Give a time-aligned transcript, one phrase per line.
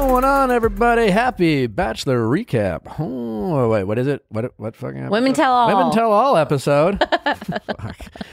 [0.00, 1.10] going on, everybody?
[1.10, 2.96] Happy Bachelor recap.
[2.98, 4.24] Oh, wait, what is it?
[4.30, 5.12] What what fucking episode?
[5.12, 5.68] Women Tell All.
[5.68, 6.98] Women Tell All episode.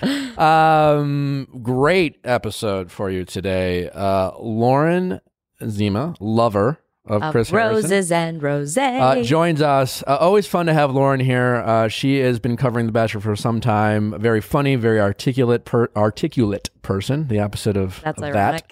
[0.02, 0.40] Fuck.
[0.40, 3.90] Um, great episode for you today.
[3.90, 5.20] Uh, Lauren
[5.68, 7.84] Zima, lover of, Of Chris Harrison.
[7.84, 8.78] roses and rose.
[8.78, 10.04] Uh, joins us.
[10.08, 11.58] Uh, always fun to have Lauren here.
[11.58, 14.18] Uh, she has been covering The Bachelor for some time.
[14.22, 17.28] Very funny, very articulate, per- articulate person.
[17.28, 18.72] The opposite of, That's of ironic.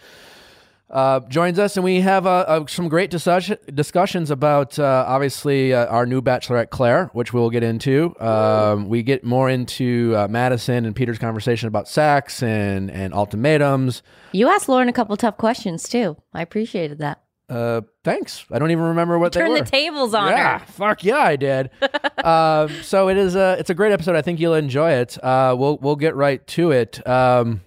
[0.95, 5.73] Uh, joins us, and we have uh, uh, some great discussion- discussions about uh, obviously
[5.73, 8.15] uh, our new Bachelorette Claire, which we'll get into.
[8.21, 14.03] Um, we get more into uh, Madison and Peter's conversation about sex and and ultimatums.
[14.31, 16.15] You asked Lauren a couple tough questions too.
[16.33, 17.21] I appreciated that.
[17.49, 18.45] Uh, thanks.
[18.49, 19.59] I don't even remember what they Turn were.
[19.59, 20.65] the tables on yeah, her.
[20.65, 21.71] fuck yeah, I did.
[22.23, 24.15] um, so it is a it's a great episode.
[24.15, 25.21] I think you'll enjoy it.
[25.21, 27.05] Uh, we'll we'll get right to it.
[27.05, 27.59] Um,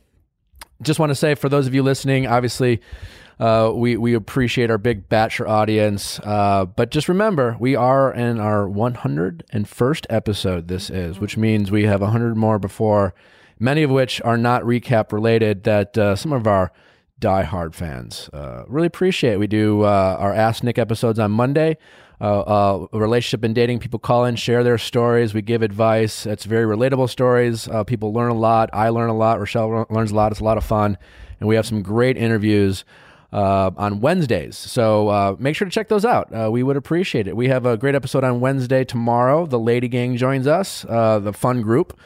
[0.80, 2.80] just want to say for those of you listening, obviously.
[3.40, 8.40] Uh, we we appreciate our big bachelor audience, uh, but just remember we are in
[8.40, 10.66] our 101st episode.
[10.66, 13.14] This is, which means we have 100 more before,
[13.60, 15.62] many of which are not recap related.
[15.62, 16.72] That uh, some of our
[17.20, 19.36] diehard fans uh, really appreciate.
[19.36, 21.78] We do uh, our Ask Nick episodes on Monday.
[22.20, 23.78] Uh, uh, relationship and dating.
[23.78, 25.34] People call in, share their stories.
[25.34, 26.26] We give advice.
[26.26, 27.68] It's very relatable stories.
[27.68, 28.70] Uh, people learn a lot.
[28.72, 29.38] I learn a lot.
[29.38, 30.32] Rochelle learns a lot.
[30.32, 30.98] It's a lot of fun,
[31.38, 32.84] and we have some great interviews
[33.32, 34.56] uh, on Wednesdays.
[34.56, 36.32] So uh, make sure to check those out.
[36.32, 37.36] Uh, we would appreciate it.
[37.36, 39.46] We have a great episode on Wednesday tomorrow.
[39.46, 41.98] The Lady Gang joins us, uh, the fun group,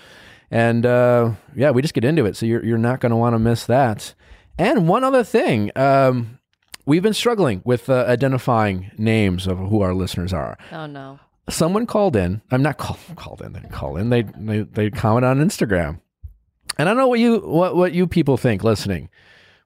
[0.50, 2.36] and uh, yeah, we just get into it.
[2.36, 4.14] So you're you're not going to want to miss that.
[4.58, 5.70] And one other thing.
[5.76, 6.38] Um,
[6.84, 10.58] We've been struggling with uh, identifying names of who our listeners are.
[10.72, 11.20] Oh no.
[11.48, 12.42] Someone called in.
[12.50, 13.52] I'm not call, called in.
[13.52, 14.10] They didn't call in.
[14.10, 16.00] They they they comment on Instagram,
[16.78, 19.10] and I don't know what you what what you people think listening,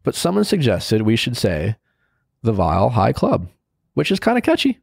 [0.06, 1.74] but someone suggested we should say
[2.40, 3.48] the Viall High Club,
[3.94, 4.78] which is kind of catchy.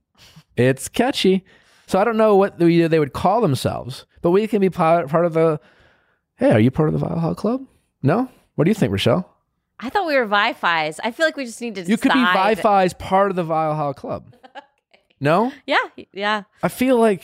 [0.58, 1.46] It's catchy.
[1.88, 5.10] So I don't know what they they would call themselves, but we can be part,
[5.14, 5.62] of the.
[6.36, 7.66] Hey, are you part of the Viall High Club?
[8.02, 8.30] No.
[8.56, 9.34] What do you think, Rochelle?
[9.80, 11.00] I thought we were Wi-Fi's.
[11.02, 11.84] I feel like we just need to.
[11.84, 12.58] You could be decide.
[12.58, 14.36] Wi-Fi's part of the Viall High Club.
[15.22, 15.78] No, Yeah,
[16.12, 17.24] yeah, I feel like.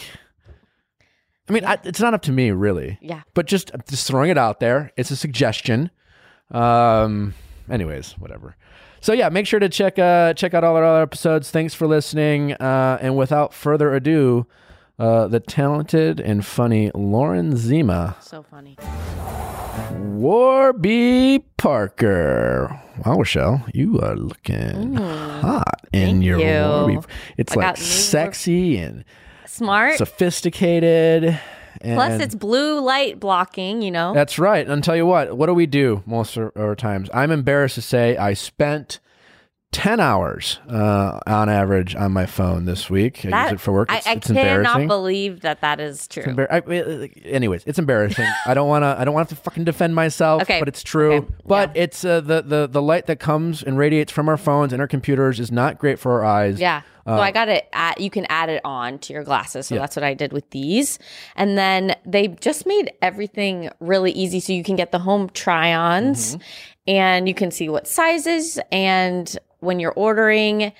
[1.49, 3.23] I mean, I, it's not up to me really, yeah.
[3.33, 4.93] but just just throwing it out there.
[4.95, 5.91] It's a suggestion.
[6.49, 7.33] Um.
[7.69, 8.55] Anyways, whatever.
[9.01, 11.51] So yeah, make sure to check uh check out all our other episodes.
[11.51, 12.53] Thanks for listening.
[12.53, 14.45] Uh, and without further ado,
[14.97, 18.77] uh, the talented and funny Lauren Zima, So funny.
[19.93, 22.81] Warby Parker.
[23.05, 26.67] Wow, Rochelle, you are looking hot in your you.
[26.69, 27.07] Warby.
[27.37, 29.05] It's I like sexy and
[29.45, 29.97] Smart.
[29.97, 31.39] sophisticated.
[31.81, 33.81] And Plus, it's blue light blocking.
[33.81, 34.13] You know.
[34.13, 34.63] that's right.
[34.63, 35.37] And I'll tell you what.
[35.37, 37.09] What do we do most of our times?
[37.13, 38.99] I'm embarrassed to say I spent.
[39.71, 43.23] 10 hours uh, on average on my phone this week.
[43.25, 43.91] I use it for work.
[43.93, 46.23] It's, I, I it's cannot believe that that is true.
[46.23, 48.25] Embar- I, anyways, it's embarrassing.
[48.47, 48.95] I don't want to.
[48.99, 50.41] I don't want to fucking defend myself.
[50.41, 50.57] Okay.
[50.59, 51.13] but it's true.
[51.17, 51.33] Okay.
[51.45, 54.81] But it's uh, the the the light that comes and radiates from our phones and
[54.81, 56.59] our computers is not great for our eyes.
[56.59, 56.81] Yeah.
[57.05, 59.67] So Uh, I got it at you can add it on to your glasses.
[59.67, 60.97] So that's what I did with these.
[61.35, 66.35] And then they just made everything really easy so you can get the home try-ons
[66.35, 66.41] Mm-hmm.
[66.87, 70.71] and you can see what sizes and when you're ordering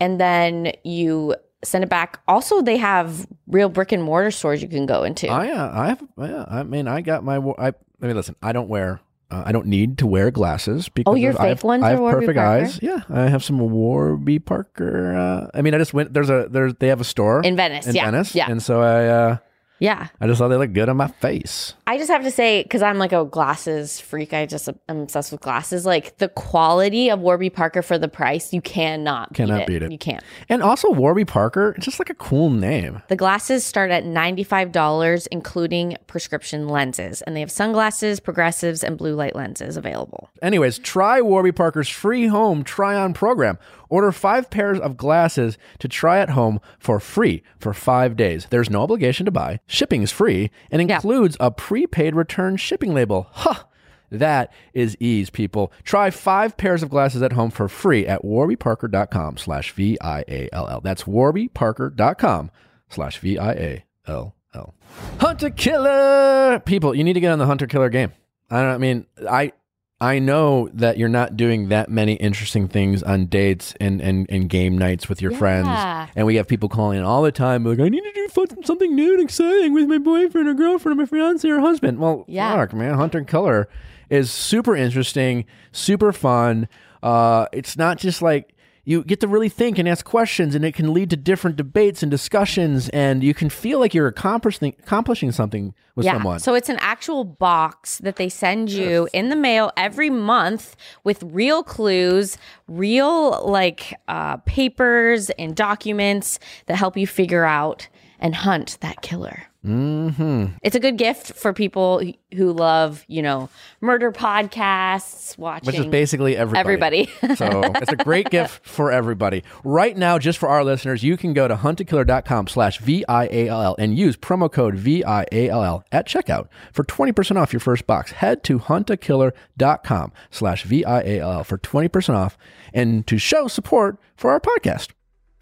[0.00, 1.34] and then you
[1.64, 2.20] send it back.
[2.28, 5.28] Also they have real brick and mortar stores you can go into.
[5.28, 6.02] I uh, I have.
[6.18, 7.36] Yeah, I mean, I got my.
[7.58, 7.68] I.
[8.00, 8.36] I mean, listen.
[8.42, 9.00] I don't wear.
[9.30, 11.88] Uh, I don't need to wear glasses because Oh, your of- I have, ones I
[11.88, 12.62] are have Warby perfect Parker?
[12.64, 12.78] eyes.
[12.80, 15.14] Yeah, I have some Warby Parker.
[15.14, 16.14] Uh, I mean, I just went.
[16.14, 18.34] There's a there's they have a store In Venice, In yeah, Venice.
[18.34, 18.50] yeah.
[18.50, 19.36] And so I uh,
[19.78, 20.08] yeah.
[20.20, 21.74] I just thought they looked good on my face.
[21.86, 25.32] I just have to say, because I'm like a glasses freak, I just am obsessed
[25.32, 25.86] with glasses.
[25.86, 29.82] Like the quality of Warby Parker for the price, you cannot Cannot beat, beat it.
[29.84, 29.92] it.
[29.92, 30.22] You can't.
[30.48, 33.02] And also Warby Parker, it's just like a cool name.
[33.08, 37.22] The glasses start at $95, including prescription lenses.
[37.22, 40.30] And they have sunglasses, progressives, and blue light lenses available.
[40.42, 43.58] Anyways, try Warby Parker's free home try on program.
[43.90, 48.46] Order five pairs of glasses to try at home for free for five days.
[48.50, 49.60] There's no obligation to buy.
[49.68, 53.28] Shipping is free and includes a prepaid return shipping label.
[53.30, 53.64] Huh.
[54.10, 55.70] That is ease, people.
[55.84, 60.80] Try five pairs of glasses at home for free at warbyparker.com slash V-I-A-L-L.
[60.80, 62.50] That's warbyparker.com
[62.88, 64.74] slash V-I-A-L-L.
[65.20, 66.60] Hunt A Killer!
[66.60, 68.12] People, you need to get on the Hunt A Killer game.
[68.50, 69.52] I don't I mean, I
[70.00, 74.48] I know that you're not doing that many interesting things on dates and, and, and
[74.48, 75.38] game nights with your Yeah.
[75.38, 76.10] friends.
[76.14, 78.62] And we have people calling in all the time, like, I need to do fun-
[78.64, 81.98] something new and exciting with my boyfriend or girlfriend or my fiance or husband.
[81.98, 82.54] Well, Yeah.
[82.54, 82.94] fuck, man.
[82.94, 83.68] Hunt A Killer
[84.08, 86.68] is super interesting, super fun.
[87.02, 88.54] Uh, it's not just like,
[88.88, 92.02] you get to really think and ask questions, and it can lead to different debates
[92.02, 96.38] and discussions, and you can feel like you're accomplishing accomplishing something with someone.
[96.38, 100.74] So it's an actual box that they send you in the mail every month
[101.04, 107.88] with real clues, real like uh, papers and documents that help you figure out
[108.18, 109.42] and hunt that killer.
[109.68, 110.56] Mm-hmm.
[110.62, 112.02] It's a good gift for people
[112.34, 113.50] who love, you know,
[113.82, 115.66] murder podcasts, watching.
[115.66, 117.08] Which is basically everybody.
[117.20, 117.36] Everybody.
[117.36, 119.44] so it's a great gift for everybody.
[119.64, 124.16] Right now, just for our listeners, you can go to huntakiller.com slash V-I-A-L-L and use
[124.16, 128.12] promo code V-I-A-L-L at checkout for 20% off your first box.
[128.12, 132.38] Head to huntakiller.com slash V-I-A-L-L for 20% off
[132.72, 134.92] and to show support for our podcast.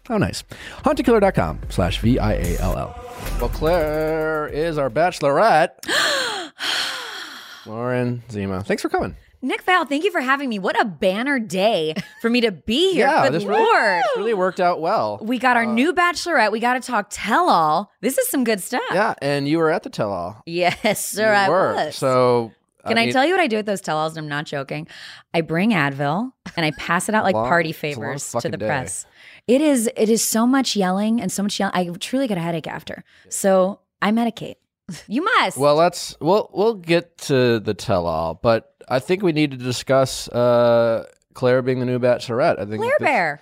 [0.07, 0.43] How nice.
[0.83, 2.95] Huntakiller.com slash V-I-A-L-L.
[3.39, 5.71] Well, Claire is our bachelorette.
[7.65, 8.63] Lauren Zima.
[8.63, 9.15] Thanks for coming.
[9.41, 10.57] Nick Viall, thank you for having me.
[10.57, 13.05] What a banner day for me to be here.
[13.07, 14.01] Yeah, Good this really, Lord.
[14.01, 15.19] this really worked out well.
[15.21, 16.51] we got our uh, new bachelorette.
[16.51, 17.91] We got to talk tell all.
[18.01, 18.81] This is some good stuff.
[18.91, 20.41] Yeah, and you were at the tell all.
[20.47, 21.73] Yes, sir, You I were.
[21.75, 21.95] was.
[21.95, 22.51] So
[22.87, 24.15] Can I, mean, tell you what I do with those tell alls?
[24.17, 24.87] And I'm not joking.
[25.33, 28.31] I bring Advil and I pass it out like Long- party it's a long favors
[28.31, 28.65] to the day.
[28.67, 29.05] press.
[29.47, 31.73] It is it is so much yelling and so much yelling.
[31.75, 33.03] I truly get a headache after.
[33.29, 34.55] So I medicate.
[35.07, 35.57] You must.
[35.57, 39.57] Well, let's we'll we'll get to the tell all, but I think we need to
[39.57, 42.57] discuss uh, Claire being the new Bachelorette.
[42.57, 43.41] I think Claire Bear.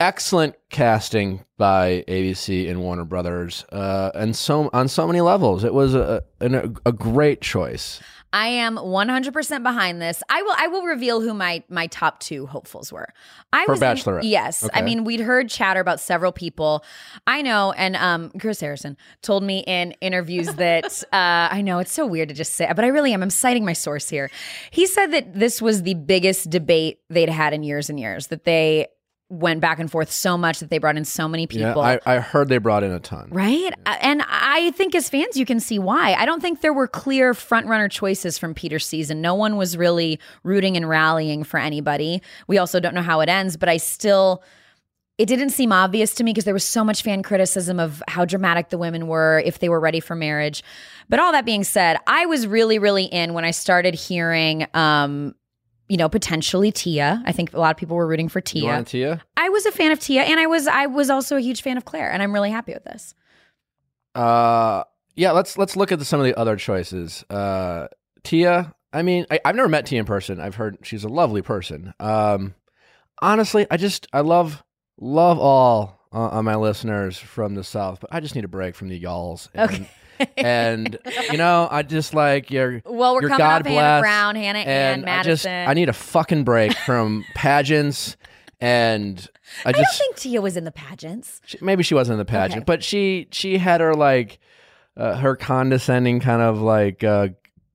[0.00, 5.62] excellent casting by ABC and Warner Brothers, uh, and so on so many levels.
[5.62, 8.00] It was a an, a great choice.
[8.34, 10.22] I am 100% behind this.
[10.28, 13.08] I will I will reveal who my my top 2 hopefuls were.
[13.52, 14.20] I For was in- Bachelorette.
[14.24, 14.64] yes.
[14.64, 14.76] Okay.
[14.78, 16.84] I mean, we'd heard chatter about several people.
[17.28, 21.92] I know and um Chris Harrison told me in interviews that uh I know it's
[21.92, 23.22] so weird to just say, but I really am.
[23.22, 24.30] I'm citing my source here.
[24.72, 28.42] He said that this was the biggest debate they'd had in years and years that
[28.44, 28.88] they
[29.34, 31.82] went back and forth so much that they brought in so many people.
[31.82, 33.28] Yeah, I, I heard they brought in a ton.
[33.30, 33.72] Right.
[33.86, 36.14] Uh, And I think as fans, you can see why.
[36.14, 39.20] I don't think there were clear frontrunner choices from Peter's season.
[39.20, 42.22] No one was really rooting and rallying for anybody.
[42.46, 44.42] We also don't know how it ends, but I still.
[45.16, 48.24] It didn't seem obvious to me because there was so much fan criticism of how
[48.24, 50.64] dramatic the women were, if they were ready for marriage.
[51.08, 55.36] But all that being said, I was really, really in when I started hearing, um,
[55.88, 57.22] you know, potentially Tia.
[57.26, 58.84] I think a lot of people were rooting for Tia.
[58.84, 59.22] Tia?
[59.36, 61.76] I was a fan of Tia, and I was I was also a huge fan
[61.76, 63.14] of Claire, and I'm really happy with this.
[64.14, 64.84] Uh,
[65.16, 65.32] yeah.
[65.32, 67.24] Let's let's look at the, some of the other choices.
[67.28, 67.88] Uh,
[68.22, 68.74] Tia.
[68.92, 70.40] I mean, I, I've never met Tia in person.
[70.40, 71.92] I've heard she's a lovely person.
[71.98, 72.54] Um,
[73.20, 74.62] honestly, I just I love
[75.00, 78.76] love all uh, on my listeners from the south, but I just need a break
[78.76, 79.50] from the y'alls.
[79.52, 79.90] And, Okay.
[80.36, 80.98] And
[81.30, 84.36] you know, I just like your Well, we're your coming God off Hannah bless, Brown,
[84.36, 85.70] Hannah Ann, and I just Madison.
[85.70, 88.16] I need a fucking break from pageants
[88.60, 89.28] and
[89.64, 91.40] I I just don't think Tia was in the pageants.
[91.44, 92.64] she, maybe she wasn't in the pageant, Okay.
[92.64, 94.38] but she she had her like
[94.96, 97.28] uh, her condescending kind of like uh,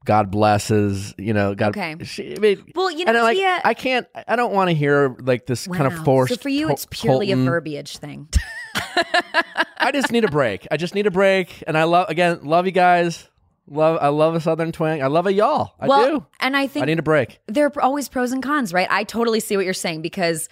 [0.06, 1.78] God blesses, you know, God.
[1.78, 1.96] Okay.
[2.06, 3.62] She, I mean, Well, you know, I'm like, Tia.
[3.64, 4.08] I can't.
[4.28, 6.34] I don't want to hear like this kind of forced.
[6.34, 8.30] So for you, it's purely Colton- a verbiage thing.
[9.78, 10.68] I just need a break.
[10.72, 12.40] I just need a break, and I love again.
[12.44, 13.28] Love you guys.
[13.68, 14.00] Love.
[14.02, 15.02] I love a Southern twang.
[15.02, 15.74] I love a y'all.
[15.80, 16.26] I well, do.
[16.40, 17.40] and I think I need a break.
[17.48, 18.88] there are always pros and cons, right?
[18.90, 20.50] I totally see what you're saying because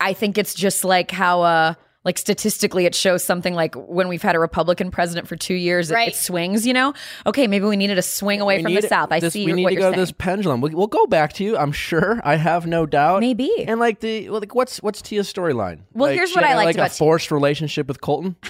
[0.00, 1.74] I think it's just like how, uh,
[2.08, 5.90] like statistically, it shows something like when we've had a Republican president for two years,
[5.90, 6.08] it- Right.
[6.08, 6.66] it, swings.
[6.66, 6.94] You know,
[7.26, 9.12] okay, maybe we needed a swing away We from need- the South.
[9.12, 9.94] I this- see We need what to you're go saying.
[9.96, 10.62] to this pendulum.
[10.62, 11.58] We'll, we'll go back to you.
[11.58, 12.20] I'm sure.
[12.24, 13.20] I have no doubt.
[13.20, 13.50] Maybe.
[13.68, 15.80] And like the well, like what's what's Tia's storyline?
[15.92, 16.98] Well, Like, here's she what I liked like about a Tia.
[16.98, 18.36] forced relationship with Colton.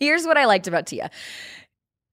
[0.00, 1.10] Here's what I liked about Tia.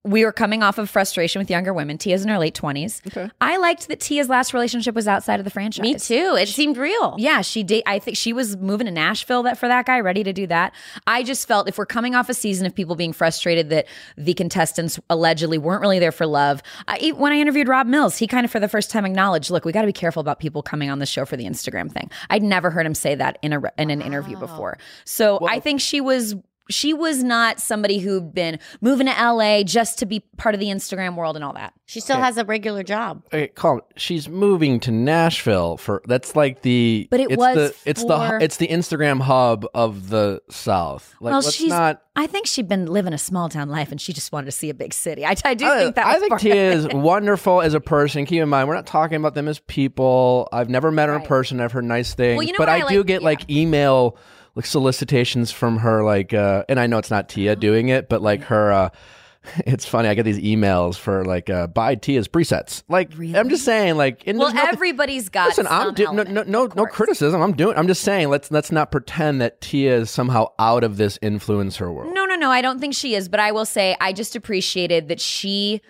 [0.05, 1.97] We were coming off of frustration with younger women.
[1.97, 3.05] Tia's in her late 20s.
[3.07, 3.29] Okay.
[3.41, 5.83] I liked that Tia's last relationship was outside of the franchise.
[5.83, 6.37] Me too.
[6.39, 7.15] It seemed real.
[7.17, 7.83] Yeah, she did.
[7.85, 10.73] I think she was moving to Nashville that for that guy, ready to do that.
[11.05, 14.33] I just felt if we're coming off a season of people being frustrated that the
[14.33, 16.63] contestants allegedly weren't really there for love.
[16.87, 19.65] I, when I interviewed Rob Mills, he kind of for the first time acknowledged, "Look,
[19.65, 22.09] we got to be careful about people coming on the show for the Instagram thing."
[22.29, 24.39] I'd never heard him say that in a in an interview ah.
[24.39, 24.77] before.
[25.03, 26.35] So I think she was.
[26.69, 30.67] She was not somebody who'd been moving to LA just to be part of the
[30.67, 31.73] Instagram world and all that.
[31.85, 33.23] She still has a regular job.
[33.27, 33.81] Okay, calm.
[33.95, 37.07] She's moving to Nashville for that's like the.
[37.09, 41.15] But it it's was the it's the it's the Instagram hub of the South.
[41.19, 41.69] Like, well, let's she's.
[41.69, 42.03] not.
[42.15, 44.69] I think she'd been living a small town life and she just wanted to see
[44.69, 45.25] a big city.
[45.25, 46.05] I, I do I, think that.
[46.05, 48.25] I think part Tia of is wonderful as a person.
[48.25, 50.47] Keep in mind, we're not talking about them as people.
[50.51, 51.59] I've never met her in person.
[51.59, 53.25] I've heard nice things, Well, you know but what I, I do get yeah.
[53.25, 54.17] like email
[54.59, 58.21] like solicitations from her, like, uh, and I know it's not Tia doing it, but
[58.21, 58.73] like her.
[58.73, 58.89] Uh,
[59.59, 60.09] it's funny.
[60.09, 62.83] I get these emails for like uh, buy Tia's presets.
[62.89, 65.47] Like I'm just saying, like and Well, everybody's got.
[65.47, 67.41] Listen, I'm do- no no no, no criticism.
[67.41, 67.77] I'm doing.
[67.77, 68.27] I'm just saying.
[68.27, 72.13] Let's let's not pretend that Tia is somehow out of this influencer world.
[72.13, 72.51] No, no, no.
[72.51, 75.81] I don't think she is, but I will say I just appreciated that she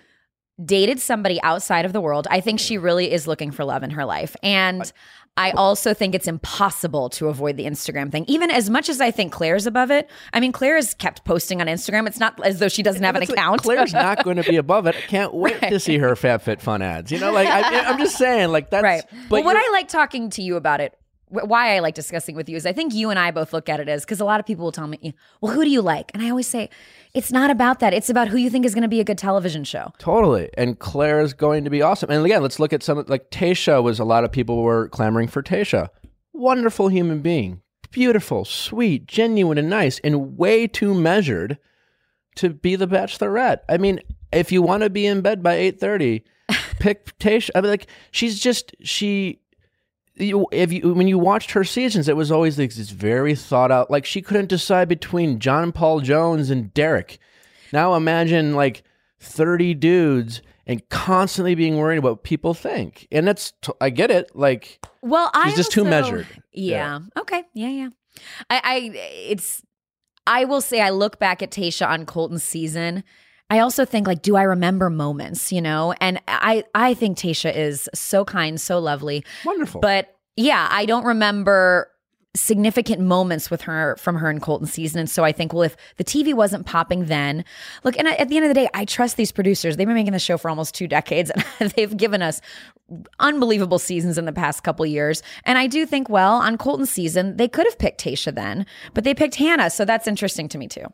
[0.64, 2.28] dated somebody outside of the world.
[2.30, 4.36] I think she really is looking for love in her life.
[4.42, 4.90] And I
[5.36, 8.24] also think it's impossible to avoid the Instagram thing.
[8.28, 10.10] Even as much as I think Claire's above it.
[10.32, 12.06] I mean, Claire has kept posting on Instagram.
[12.06, 13.62] It's not as though she doesn't have an like, account.
[13.62, 14.96] Claire's not going to be above it.
[14.96, 17.10] I can't wait to see her FabFitFun ads.
[17.10, 19.04] You know, like I, I'm just saying, like that's right.
[19.28, 20.98] But what I like talking to you about it,
[21.30, 23.80] why I like discussing with you is I think you and I both look at
[23.80, 26.10] it as because a lot of people will tell me, well, who do you like?
[26.12, 26.68] And I always say,
[27.14, 27.94] it's not about that.
[27.94, 29.92] It's about who you think is going to be a good television show.
[29.98, 30.50] Totally.
[30.58, 32.10] And Claire is going to be awesome.
[32.10, 35.28] And again, let's look at some like Tayshia was a lot of people were clamoring
[35.28, 35.88] for Tayshia.
[36.32, 37.62] Wonderful human being.
[37.90, 41.58] Beautiful, sweet, genuine, and nice, and way too measured
[42.36, 43.60] to be the bachelorette.
[43.68, 44.00] I mean,
[44.32, 46.22] if you want to be in bed by 8:30,
[46.78, 47.50] pick Tayshia.
[47.54, 49.39] I mean, like she's just she
[50.20, 53.70] you, if you when you watched her seasons, it was always like this very thought
[53.72, 53.90] out.
[53.90, 57.18] Like she couldn't decide between John Paul Jones and Derek.
[57.72, 58.82] Now imagine like
[59.18, 63.08] thirty dudes and constantly being worried about what people think.
[63.10, 64.34] And that's t- I get it.
[64.36, 66.26] Like Well, I She's just too also- measured.
[66.52, 67.00] Yeah.
[67.18, 67.42] Okay.
[67.54, 67.68] Yeah.
[67.68, 67.88] Yeah.
[68.50, 68.90] I, I.
[69.28, 69.62] It's.
[70.26, 73.02] I will say, I look back at Tayshia on Colton's season.
[73.50, 75.52] I also think, like, do I remember moments?
[75.52, 76.64] You know, and I.
[76.74, 79.24] I think Tayshia is so kind, so lovely.
[79.44, 79.80] wonderful.
[79.80, 81.90] But yeah, I don't remember
[82.34, 85.00] significant moments with her from her in Colton season.
[85.00, 87.44] And so I think, well, if the TV wasn't popping then,
[87.82, 89.76] look, and at the end of the day, I trust these producers.
[89.76, 92.40] They've been making the show for almost two decades and they've given us
[93.18, 95.22] unbelievable seasons in the past couple years.
[95.44, 98.64] And I do think, well, on Colton's season, they could have picked Tayshia then,
[98.94, 99.70] but they picked Hannah.
[99.70, 100.86] So that's interesting to me too.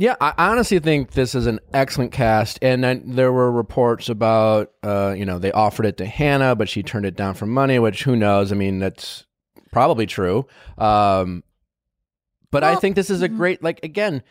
[0.00, 4.70] Yeah, I honestly think this is an excellent cast, and then there were reports about,
[4.84, 7.80] uh, you know, they offered it to Hannah, but she turned it down for money.
[7.80, 8.52] Which who knows?
[8.52, 9.26] I mean, that's
[9.72, 10.46] probably true.
[10.78, 11.42] Um,
[12.52, 14.22] but I think this is a great, like, again,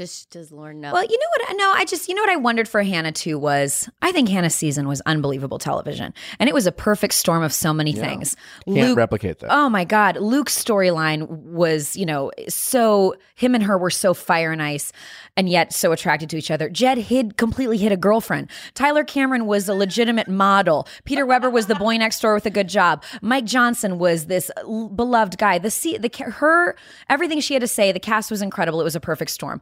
[0.00, 0.94] Does, does Lauren know?
[0.94, 1.56] Well, you know what?
[1.58, 4.54] No, I just, you know what I wondered for Hannah too was I think Hannah's
[4.54, 6.14] season was unbelievable television.
[6.38, 8.34] And it was a perfect storm of so many things.
[8.64, 9.50] can't replicate that.
[9.52, 10.16] Oh my God.
[10.16, 14.90] Luke's storyline was, you know, so him and her were so fire and ice
[15.36, 16.70] and yet so attracted to each other.
[16.70, 18.48] Jed hid completely hid a girlfriend.
[18.72, 20.88] Tyler Cameron was a legitimate model.
[21.04, 23.04] Peter Weber was the boy next door with a good job.
[23.20, 25.58] Mike Johnson was this l- beloved guy.
[25.58, 26.74] The see the her
[27.10, 28.80] everything she had to say, the cast was incredible.
[28.80, 29.60] It was a perfect storm.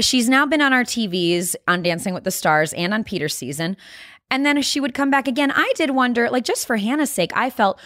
[0.00, 3.76] She's now been on our TVs on Dancing with the Stars and on Peter's season.
[4.30, 5.50] And then she would come back again.
[5.50, 7.80] I did wonder, like, just for Hannah's sake, I felt,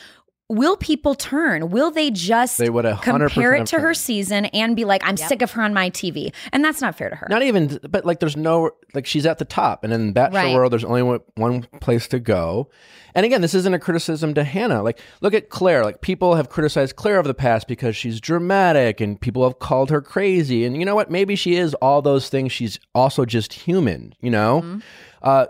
[0.53, 1.71] will people turn?
[1.71, 5.43] Will they just They would compare it to her season and be like, I'm sick
[5.43, 6.33] of her on my TV?
[6.53, 7.27] And that's not fair to her.
[7.31, 10.55] Not even, but like, there's no, like, she's at the top, and in Bachelor Right.
[10.55, 12.69] World, there's only one, one place to go.
[13.15, 14.83] And again, this isn't a criticism to Hannah.
[14.83, 15.85] Like, look at Claire.
[15.85, 19.91] Like, people have criticized Claire of the past because she's dramatic, and people have called
[19.91, 20.65] her crazy.
[20.65, 21.11] And you know what?
[21.11, 22.53] Maybe she is all those things.
[22.53, 24.15] She's also just human.
[24.21, 24.63] You know.
[24.63, 24.79] Mm-hmm.
[25.23, 25.47] Uh,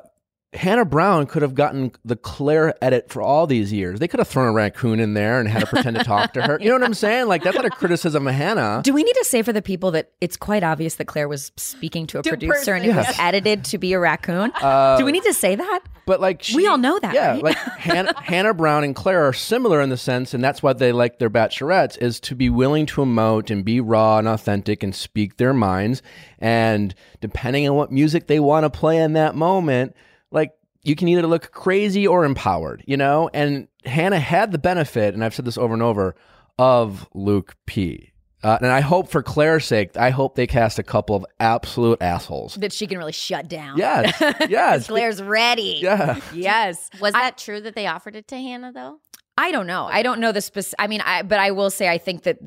[0.55, 3.99] Hannah Brown could have gotten the Claire edit for all these years.
[4.01, 6.43] They could have thrown a raccoon in there and had to pretend to talk to
[6.43, 6.59] her.
[6.63, 7.27] You know what I'm saying?
[7.27, 8.83] Like that's not a criticism of Hannah.
[8.85, 11.51] Do we need to say for the people that it's quite obvious that Claire was
[11.57, 14.53] speaking to a producer and it was edited to be a raccoon?
[14.63, 15.81] Uh, Do we need to say that?
[16.07, 17.33] But like she, We all know that, yeah.
[17.33, 17.43] right?
[17.43, 20.93] Like Hannah, Hannah Brown and Claire are similar in the sense, and that's why they
[20.93, 24.95] like their bachelorettes is to be willing to emote and be raw and authentic and
[24.95, 26.01] speak their minds.
[26.39, 29.97] And depending on what music they want to play in that moment,
[30.33, 33.31] like you can either look crazy or empowered, you know.
[33.33, 36.17] And Hannah had the benefit, and I've said this over and over,
[36.59, 38.13] of Luke P.
[38.43, 42.03] Uh, and I hope for Claire's sake, I hope they cast a couple of absolute
[42.03, 42.57] assholes.
[42.57, 43.79] That she can really shut down.
[43.79, 45.79] Yes, yes, Claire's ready.
[45.81, 46.21] yeah.
[46.35, 46.91] Yes.
[47.01, 48.99] Was that true that they offered it to Hannah though?
[49.39, 49.85] I don't know.
[49.91, 50.77] I don't know the specific.
[50.81, 52.39] I mean, I but I will say I think that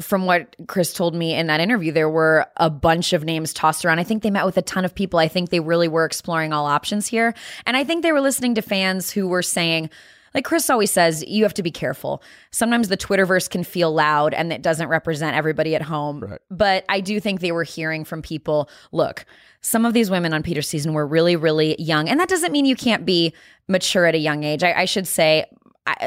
[0.00, 3.84] from what Chris told me in that interview, there were a bunch of names tossed
[3.84, 3.98] around.
[3.98, 5.18] I think they met with a ton of people.
[5.18, 7.34] I think they really were exploring all options here,
[7.66, 9.90] and I think they were listening to fans who were saying.
[10.32, 12.22] Like Chris always says, you have to be careful.
[12.52, 16.20] Sometimes the Twitterverse can feel loud and it doesn't represent everybody at home.
[16.20, 16.40] Right.
[16.48, 19.24] But I do think they were hearing from people look,
[19.60, 22.08] some of these women on Peter's season were really, really young.
[22.08, 23.34] And that doesn't mean you can't be
[23.66, 24.62] mature at a young age.
[24.62, 25.46] I, I should say,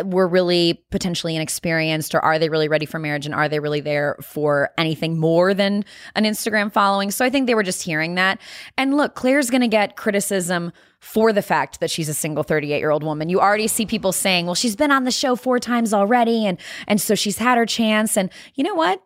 [0.05, 3.25] we're really potentially inexperienced, or are they really ready for marriage?
[3.25, 5.83] And are they really there for anything more than
[6.15, 7.11] an Instagram following?
[7.11, 8.39] So I think they were just hearing that.
[8.77, 12.77] And look, Claire's going to get criticism for the fact that she's a single 38
[12.79, 13.29] year old woman.
[13.29, 16.45] You already see people saying, well, she's been on the show four times already.
[16.45, 18.15] And, and so she's had her chance.
[18.15, 19.03] And you know what?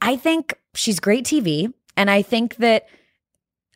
[0.00, 1.72] I think she's great TV.
[1.96, 2.86] And I think that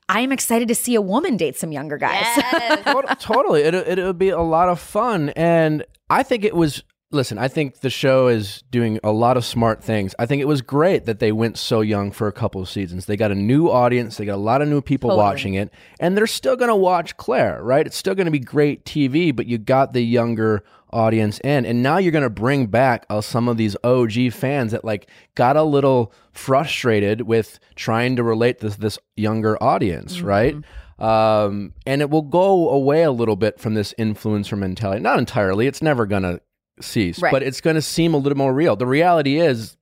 [0.09, 2.25] I am excited to see a woman date some younger guys.
[2.85, 3.63] Tot- totally.
[3.63, 5.31] It, it would be a lot of fun.
[5.31, 9.45] And I think it was, listen, I think the show is doing a lot of
[9.45, 10.15] smart things.
[10.19, 13.07] I think it was great that they went so young for a couple of seasons.
[13.07, 15.25] They got a new audience, they got a lot of new people Totally.
[15.25, 17.87] watching it, and they're still going to watch Claire, right?
[17.87, 21.67] It's still going to be great TV, but you got the younger audience in.
[21.67, 25.09] And now you're going to bring back uh, some of these OG fans that like
[25.35, 30.27] got a little frustrated with trying to relate to this, this younger audience, Mm-hmm.
[30.27, 30.57] right?
[30.99, 35.01] Um, and it will go away a little bit from this influencer mentality.
[35.03, 36.41] Not entirely, it's never going to
[36.81, 37.33] cease, Right.
[37.33, 38.77] but it's going to seem a little more real.
[38.77, 39.77] The reality is,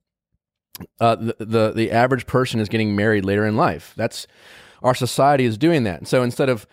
[0.99, 3.93] uh, the, the the average person is getting married later in life.
[3.95, 4.25] That's
[4.81, 6.07] our society is doing that.
[6.07, 6.65] So instead of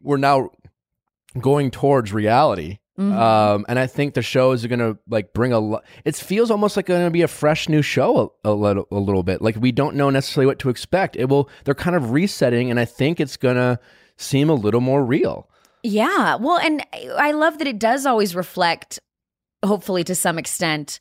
[0.00, 0.50] we're now
[1.38, 2.78] going towards reality.
[2.98, 5.84] Um, and I think the show is going to like bring a lot.
[6.04, 8.98] It feels almost like going to be a fresh new show a, a little a
[8.98, 9.40] little bit.
[9.40, 11.16] Like we don't know necessarily what to expect.
[11.16, 11.48] It will.
[11.64, 13.78] They're kind of resetting, and I think it's going to
[14.16, 15.48] seem a little more real.
[15.82, 16.36] Yeah.
[16.36, 16.86] Well, and
[17.18, 19.00] I love that it does always reflect,
[19.64, 21.00] hopefully to some extent,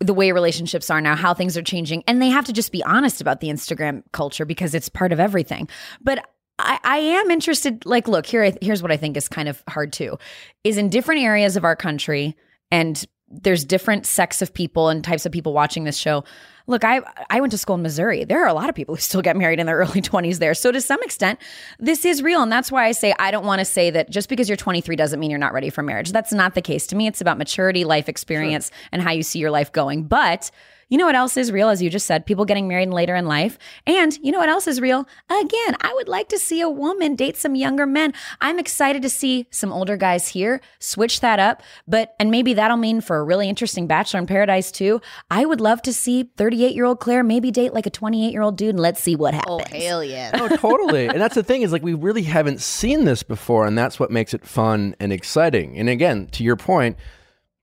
[0.00, 2.02] the way relationships are now, how things are changing.
[2.06, 5.20] And they have to just be honest about the Instagram culture because it's part of
[5.20, 5.68] everything.
[6.02, 6.26] But
[6.62, 9.92] I, I am interested, like, look, here, here's what I think is kind of hard
[9.92, 10.18] too,
[10.64, 12.36] is in different areas of our country,
[12.70, 16.24] and there's different sects of people and types of people watching this show.
[16.66, 18.24] Look, I I went to school in Missouri.
[18.24, 20.54] There are a lot of people who still get married in their early 20s there.
[20.54, 21.40] So to some extent,
[21.78, 22.42] this is real.
[22.42, 24.94] And that's why I say I don't want to say that just because you're 23
[24.94, 26.12] doesn't mean you're not ready for marriage.
[26.12, 26.86] That's not the case.
[26.88, 30.04] To me, it's about maturity, life experience, and how you see your life going.
[30.04, 30.50] But
[30.92, 31.70] you know what else is real?
[31.70, 33.58] As you just said, people getting married later in life.
[33.86, 35.08] And you know what else is real?
[35.30, 38.12] Again, I would like to see a woman date some younger men.
[38.42, 40.60] I'm excited to see some older guys here.
[40.80, 41.62] Switch that up.
[41.88, 45.00] But, and maybe that'll mean for a really interesting Bachelor in Paradise too.
[45.30, 48.42] I would love to see 38 year old Claire maybe date like a 28 year
[48.42, 49.72] old dude and let's see what oh, happens.
[49.72, 50.30] Oh, hell yeah.
[50.36, 51.06] No, totally.
[51.06, 54.10] and that's the thing is like we really haven't seen this before, and that's what
[54.10, 55.78] makes it fun and exciting.
[55.78, 56.98] And again, to your point,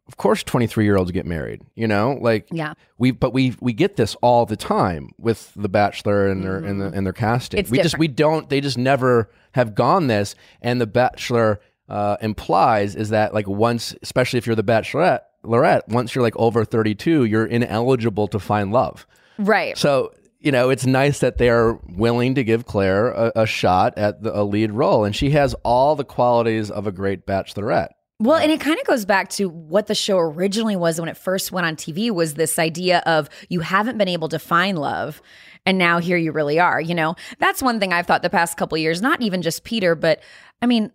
[0.09, 1.61] of course, twenty three year olds get married.
[1.75, 2.73] You know, like Yeah.
[2.97, 6.81] we but we we get this all the time with the Bachelor and their and,
[6.81, 7.59] the, and their casting.
[7.59, 8.49] It's we just we don't.
[8.49, 10.33] They just never have gone this.
[10.63, 15.87] And the Bachelor uh, implies is that like once, especially if you're the Bachelorette, Lorette,
[15.87, 19.05] once you're like over thirty two, you're ineligible to find love.
[19.37, 19.77] Right.
[19.77, 23.95] So you know, it's nice that they are willing to give Claire a, a shot
[23.95, 27.89] at the, a lead role, and she has all the qualities of a great bachelorette.
[28.21, 31.15] Well, and it kind of goes back to what the show originally was when it
[31.15, 35.21] first went on TV was this idea of you haven't been able to find love
[35.65, 37.15] and now here you really are, you know.
[37.39, 40.21] That's one thing I've thought the past couple years, not even just Peter, but
[40.61, 40.91] I mean,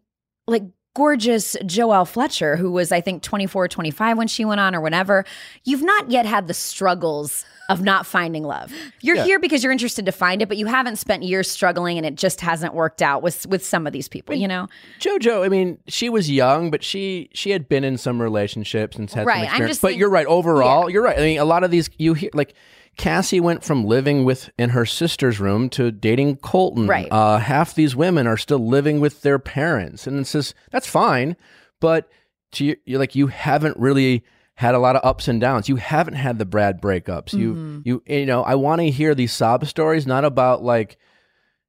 [0.46, 4.80] like gorgeous Joelle Fletcher who was I think 24 25 when she went on or
[4.80, 5.24] whenever.
[5.64, 8.72] You've not yet had the struggles of not finding love.
[9.00, 12.06] You're here because you're interested to find it, but you haven't spent years struggling and
[12.06, 14.68] it just hasn't worked out with with some of these people, you know.
[15.00, 19.10] JoJo, I mean, she was young, but she she had been in some relationships and
[19.10, 19.78] had Right, some experience.
[19.80, 20.26] but saying- you're right.
[20.26, 21.18] Overall, you're right.
[21.18, 22.54] I mean, a lot of these you hear like.
[22.96, 26.86] Cassie went from living with in her sister's room to dating Colton.
[26.86, 27.08] Right.
[27.10, 31.36] Uh, half these women are still living with their parents, and it's just that's fine.
[31.80, 32.08] But
[32.52, 34.24] to you, you're like you haven't really
[34.56, 35.68] had a lot of ups and downs.
[35.68, 37.30] You haven't had the Brad breakups.
[37.30, 37.80] Mm-hmm.
[37.84, 40.96] You you you know I want to hear these sob stories, not about like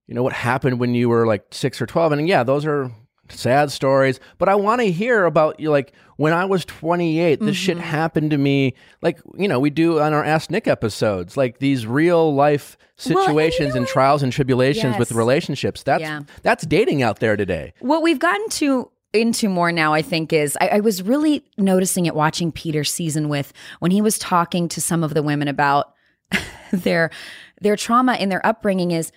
[0.07, 2.11] you know what happened when you were like six or twelve.
[2.11, 2.91] And yeah, those are
[3.29, 4.19] sad stories.
[4.37, 7.77] But I want to hear about you like when I was twenty eight, this shit
[7.77, 7.85] Mm-hmm.
[7.85, 8.73] happened to me.
[9.01, 13.17] Like you know we do on our Ask Nick episodes, like these real life and
[13.17, 15.83] situations know and trials and tribulations with relationships.
[15.83, 16.21] That's Yeah.
[16.43, 17.73] that's dating out there today.
[17.79, 22.05] What we've gotten to into more now, I think, is I, I was really noticing
[22.05, 25.93] it watching Peter's season with when he was talking to some of the women about
[26.71, 27.09] their
[27.61, 29.11] their trauma in their upbringing is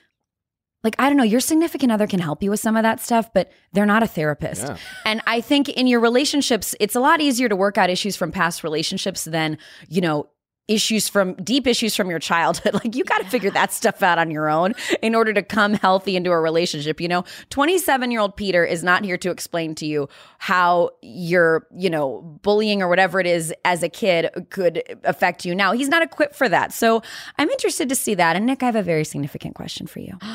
[0.85, 3.33] like I don't know, your significant other can help you with some of that stuff,
[3.33, 4.62] but they're not a therapist.
[4.62, 4.77] Yeah.
[5.05, 8.31] And I think in your relationships, it's a lot easier to work out issues from
[8.31, 10.29] past relationships than, you know,
[10.69, 12.75] issues from deep issues from your childhood.
[12.79, 15.73] Like you got to figure that stuff out on your own in order to come
[15.75, 17.01] healthy into a relationship.
[17.01, 21.67] You know, 27 year old Peter is not here to explain to you how your,
[21.75, 25.73] you know, bullying or whatever it is as a kid could affect you now.
[25.73, 26.73] He's not equipped for that.
[26.73, 27.03] So
[27.37, 28.37] I'm interested to see that.
[28.37, 30.19] And Nick, I have a very significant question for you.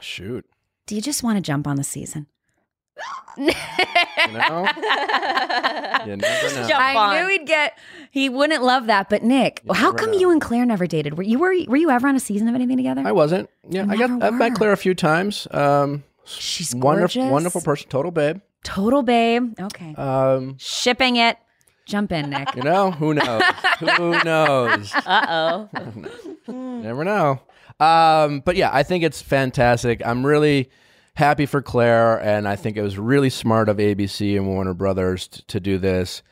[0.00, 0.44] Shoot,
[0.86, 2.26] Do you just want to jump on the season?
[3.38, 3.52] you know,
[6.06, 6.68] you never know.
[6.74, 7.16] I on.
[7.16, 7.78] knew he'd get.
[8.10, 10.18] He wouldn't love that, but Nick, how never come know.
[10.18, 11.16] you and Claire never dated?
[11.16, 13.02] Were you were, were you ever on a season of anything together?
[13.06, 13.48] I wasn't.
[13.68, 14.54] Yeah, I got never I've met.
[14.54, 15.46] Claire a few times.
[15.50, 17.32] Um, She's wonderful, gorgeous.
[17.32, 18.40] wonderful person, total babe.
[18.64, 19.54] Total babe.
[19.58, 21.38] Okay, Um, shipping it.
[21.86, 22.54] Jump in, Nick.
[22.54, 23.42] you know, who knows?
[23.80, 24.92] who knows?
[24.94, 25.68] Uh oh.
[26.52, 27.40] Never know.
[27.80, 30.04] Um, but yeah, I think it's fantastic.
[30.04, 30.70] I'm really
[31.14, 35.28] happy for Claire, and I think it was really smart of ABC and Warner Brothers
[35.28, 36.22] t- to do this.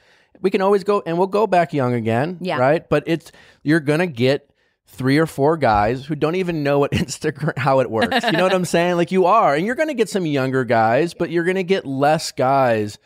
[0.40, 2.58] We can always go, and we'll go back young again, Yeah.
[2.58, 2.88] right?
[2.88, 3.32] But it's
[3.62, 4.50] you're gonna get
[4.86, 8.24] three or four guys who don't even know what Instagram how it works.
[8.24, 8.96] You know what I'm saying?
[8.96, 12.30] Like you are, and you're gonna get some younger guys, but you're gonna get less
[12.30, 12.98] guys.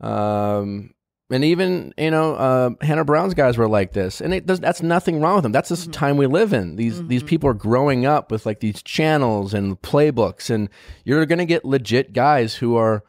[0.00, 0.91] Um,
[1.32, 4.82] and even you know uh, Hannah Brown's guys were like this, and it does, that's
[4.82, 5.52] nothing wrong with them.
[5.52, 6.76] That's just the time we live in.
[6.76, 10.68] These these people are growing up with like these channels and playbooks, and
[11.04, 13.02] you're going to get legit guys who are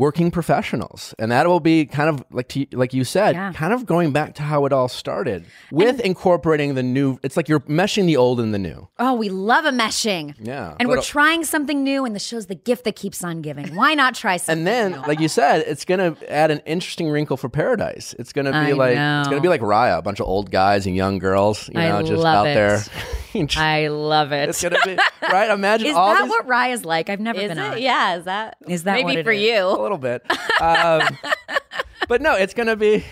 [0.00, 3.52] working professionals, and that will be kind of like to, like you said, Yeah.
[3.52, 7.18] kind of going back to how it all started with incorporating the new.
[7.22, 8.88] It's like you're meshing the old and the new.
[8.98, 10.34] Oh, we love a meshing.
[10.40, 13.42] Yeah, And we're uh, trying something new, and the show's the gift that keeps on
[13.42, 13.74] giving.
[13.76, 14.50] Why not try something?
[14.60, 15.06] And then, new?
[15.06, 18.14] like you said, it's gonna add an interesting wrinkle for Paradise.
[18.18, 19.20] It's gonna be I like know.
[19.20, 21.88] it's gonna be like Raya, a bunch of old guys and young girls, you I
[21.90, 22.54] know, just love out it.
[23.34, 23.46] there.
[23.56, 24.48] I love it.
[24.48, 25.50] it's gonna be right.
[25.60, 27.08] Imagine all Is all that these, what Raya's like?
[27.08, 27.72] I've never Is been it?
[27.74, 27.80] on.
[27.82, 28.16] Yeah.
[28.16, 28.56] Is that?
[28.66, 29.40] Is that maybe what it for is?
[29.40, 29.60] a you?
[29.90, 30.22] Little bit.
[30.60, 31.18] Um,
[32.08, 33.04] but no, it's gonna be.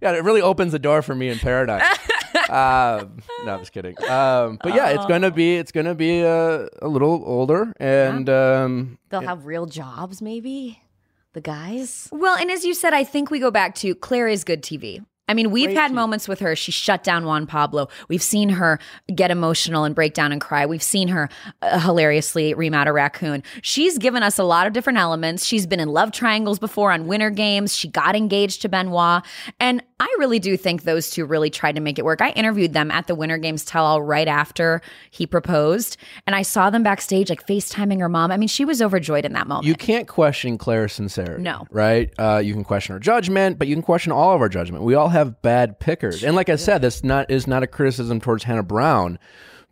[0.00, 1.82] Yeah, it really opens the door for me in Paradise.
[2.50, 3.96] um, no, I'm just kidding.
[4.08, 8.98] Um, but yeah, it's gonna be it's gonna be a, a little older, and um,
[9.08, 10.80] They'll have real jobs, maybe.
[11.32, 12.08] The guys.
[12.12, 15.04] Well, and as you said, I think we go back to Claire is good TV.
[15.28, 16.54] I mean, we've had moments with her.
[16.54, 17.88] She shut down Juan Pablo.
[18.08, 18.78] We've seen her
[19.12, 20.66] get emotional and break down and cry.
[20.66, 21.28] We've seen her
[21.62, 23.42] uh, hilariously ream out a raccoon.
[23.60, 25.44] She's given us a lot of different elements.
[25.44, 27.74] She's been in love triangles before on Winter Games.
[27.74, 29.24] She got engaged to Benoit.
[29.58, 32.20] And I really do think those two really tried to make it work.
[32.20, 35.96] I interviewed them at the Winter Games tell all right after he proposed.
[36.26, 38.30] And I saw them backstage, like FaceTiming her mom.
[38.30, 39.66] I mean, she was overjoyed in that moment.
[39.66, 41.42] You can't question Claire's sincerity.
[41.42, 41.66] No.
[41.70, 42.12] Right?
[42.18, 44.84] Uh, you can question her judgment, but you can question all of our judgment.
[44.84, 46.22] We all have bad pickers.
[46.22, 49.18] And like I said, this not is not a criticism towards Hannah Brown,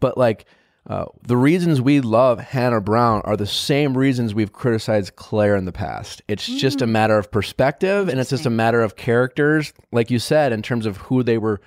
[0.00, 0.46] but like
[0.87, 5.64] uh, the reasons we love Hannah Brown are the same reasons we've criticized Claire in
[5.64, 6.22] the past.
[6.28, 10.18] It's just a matter of perspective and it's just a matter of characters, like you
[10.18, 11.61] said, in terms of who they were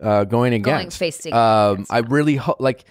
[0.00, 0.98] uh, going against.
[0.98, 2.84] facing um, I really hope, like,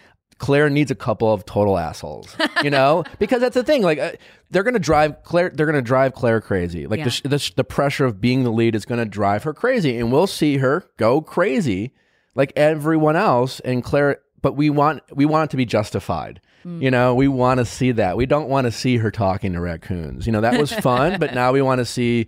[0.44, 3.82] Claire needs a couple of total assholes, you know, because that's the thing.
[3.82, 4.12] Like, uh,
[4.52, 5.50] they're gonna drive Claire.
[5.50, 6.86] They're gonna drive Claire crazy.
[6.86, 7.06] Like Yeah.
[7.06, 9.98] the, sh- the sh- the pressure of being the lead is gonna drive her crazy,
[9.98, 11.94] and we'll see her go crazy,
[12.36, 13.62] like everyone else.
[13.62, 16.42] And Claire, but we want we want it to be justified.
[16.66, 18.16] You know, we want to see that.
[18.16, 20.26] We don't want to see her talking to raccoons.
[20.26, 22.28] You know, that was fun, but now we want to see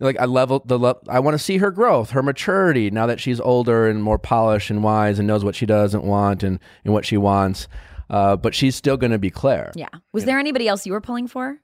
[0.00, 3.20] like I level the le- I want to see her growth, her maturity now that
[3.20, 6.92] she's older and more polished and wise and knows what she doesn't want and and
[6.92, 7.68] what she wants.
[8.10, 9.72] Uh, but she's still going to be Claire.
[9.74, 9.88] yeah.
[10.12, 11.58] Was there anybody else you were pulling for?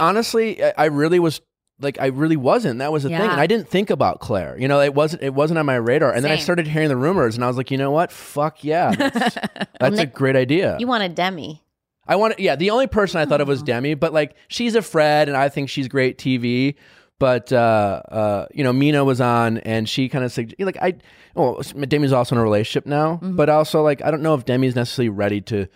[0.00, 1.42] Honestly, I, I really was
[1.78, 2.78] like I really wasn't.
[2.78, 4.56] That was the thing, and I didn't think about Claire.
[4.58, 6.12] You know, it wasn't it wasn't on my radar.
[6.12, 8.10] And then I started hearing the rumors, and I was like, you know what?
[8.10, 9.36] Fuck yeah, that's,
[9.80, 10.76] that's a great idea.
[10.80, 11.62] You want a Demi.
[12.08, 14.74] I want to, yeah, the only person I thought of was Demi, but like she's
[14.74, 16.74] a Fred and I think she's great TV.
[17.18, 20.94] But uh uh you know, Mina was on and she kind of said like I
[21.34, 24.74] well Demi's also in a relationship now, but also like I don't know if Demi's
[24.74, 25.66] necessarily ready to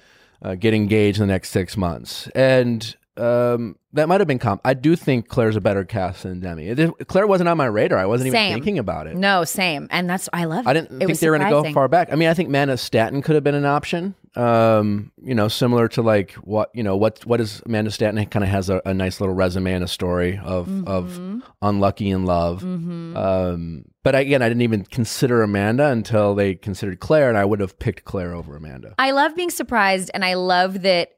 [0.43, 2.29] uh, get engaged in the next 6 months.
[2.35, 4.61] And um that might have been comp.
[4.65, 6.69] I do think Claire's a better cast than Demi.
[6.69, 7.99] It, Claire wasn't on my radar.
[7.99, 9.17] I wasn't even thinking about it.
[9.17, 9.89] No, same.
[9.91, 10.67] And that's I love.
[10.67, 12.13] I didn't It think they were going to go far back.
[12.13, 14.15] I mean, I think Mana Stanton could have been an option.
[14.37, 18.45] Um, you know, similar to like what you know what what is Amanda Stanton kind
[18.45, 20.87] of has a, a nice little resume and a story of Mm-hmm.
[20.87, 22.63] of unlucky in love.
[22.63, 27.61] Um, but again, I didn't even consider Amanda until they considered Claire, and I would
[27.61, 28.95] have picked Claire over Amanda.
[28.99, 31.11] I love being surprised, and I love that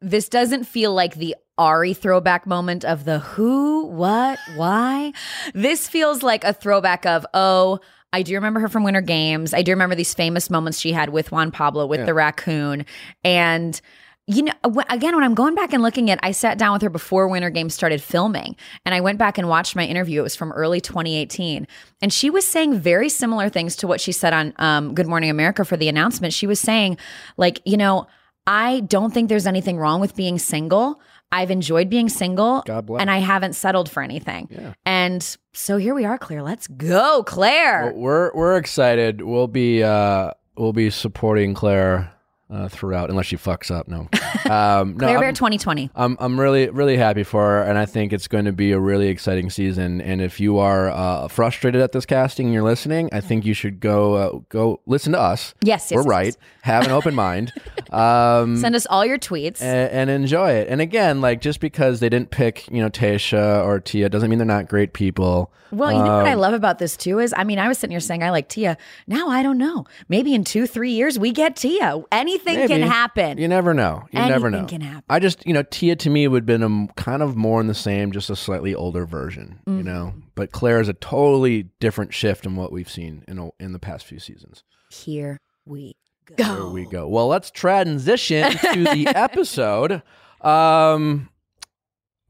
[0.00, 5.12] this doesn't feel like the Ari throwback moment of the who, what, why.
[5.54, 7.80] This feels like a throwback of, oh,
[8.12, 9.52] I do remember her from Winter Games.
[9.52, 12.86] I do remember these famous moments she had with Juan Pablo, with the raccoon.
[13.22, 13.78] And,
[14.26, 14.52] you know,
[14.88, 17.50] again, when I'm going back and looking at, I sat down with her before Winter
[17.50, 20.20] Games started filming, and I went back and watched my interview.
[20.20, 21.66] It was from early 2018,
[22.00, 25.28] and she was saying very similar things to what she said on um, Good Morning
[25.28, 26.32] America for the announcement.
[26.32, 26.96] She was saying,
[27.36, 28.06] like, you know,
[28.46, 30.98] I don't think there's anything wrong with being single.
[31.30, 33.00] I've enjoyed being single, God bless.
[33.00, 34.74] and I haven't settled for anything.
[34.86, 36.42] And so here we are, Claire.
[36.42, 37.86] Let's go, Claire.
[37.92, 39.22] Well, we're we're excited.
[39.22, 42.12] We'll be uh, we'll be supporting Claire
[42.50, 43.88] uh, throughout, unless she fucks up.
[43.88, 44.08] No,
[44.50, 45.90] um, no, Claire I'm- Bear 2020.
[45.94, 48.80] I'm I'm really really happy for her, and I think it's going to be a
[48.80, 50.00] really exciting season.
[50.00, 53.54] And if you are uh, frustrated at this casting and you're listening, I think you
[53.54, 55.54] should go uh, go listen to us.
[55.62, 56.36] Yes, yes, we're yes, right.
[56.62, 57.52] Have an open mind,
[57.92, 59.62] um, Send us all your tweets.
[59.62, 60.68] and, and enjoy it.
[60.68, 64.38] And again, like just because they didn't pick you know Tayshia or Tia doesn't mean
[64.38, 65.52] they're not great people.
[65.70, 67.76] Well, you know Um, what I love about this too is, I mean, I was
[67.76, 68.78] sitting here saying I like Tia.
[69.06, 69.84] Now I don't know.
[70.08, 72.02] Maybe in two, three years we get Tia.
[72.46, 73.38] Anything anything can happen.
[73.38, 74.06] You never know.
[74.12, 74.68] You never Anything know.
[74.68, 75.04] can happen.
[75.08, 77.66] I just, you know, Tia to me would have been a, kind of more in
[77.66, 79.78] the same, just a slightly older version, Mm-hmm.
[79.78, 80.14] you know.
[80.34, 83.78] But Claire is a totally different shift in what we've seen in a, in the
[83.78, 84.62] past few seasons.
[84.90, 85.96] Here we
[86.36, 86.44] go.
[86.44, 87.08] Here we go.
[87.08, 90.02] Well, let's transition to the episode.
[90.40, 91.28] Um,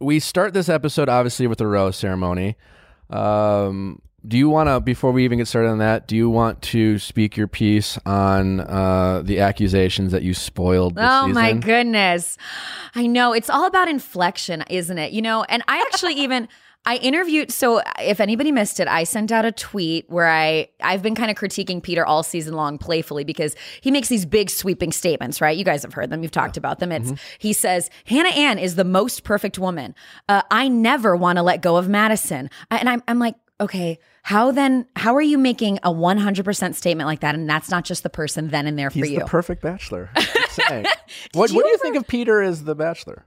[0.00, 2.56] we start this episode obviously with the rose ceremony.
[3.10, 6.60] Um, do you want to, before we even get started on that, do you want
[6.62, 12.36] to speak your piece on uh, the accusations that you spoiled this Oh my goodness.
[12.94, 13.32] I know.
[13.32, 15.12] It's all about inflection, isn't it?
[15.12, 16.48] You know, and I actually even
[16.84, 21.02] I interviewed so if anybody missed it, I sent out a tweet where I I've
[21.02, 24.90] been kind of critiquing Peter all season long playfully because he makes these big sweeping
[24.92, 25.56] statements, right?
[25.56, 26.90] You guys have heard them, you've talked about them.
[26.90, 29.94] It's he says, Hannah Ann is the most perfect woman.
[30.28, 32.48] Uh, I never want to let go of Madison.
[32.70, 37.06] I, and I'm I'm like, okay, how then how are you making a 100% statement
[37.06, 39.18] like that and that's not just the person then and there for He's you?
[39.20, 40.10] the perfect bachelor.
[41.32, 43.24] What, what do you think of Peter as the bachelor?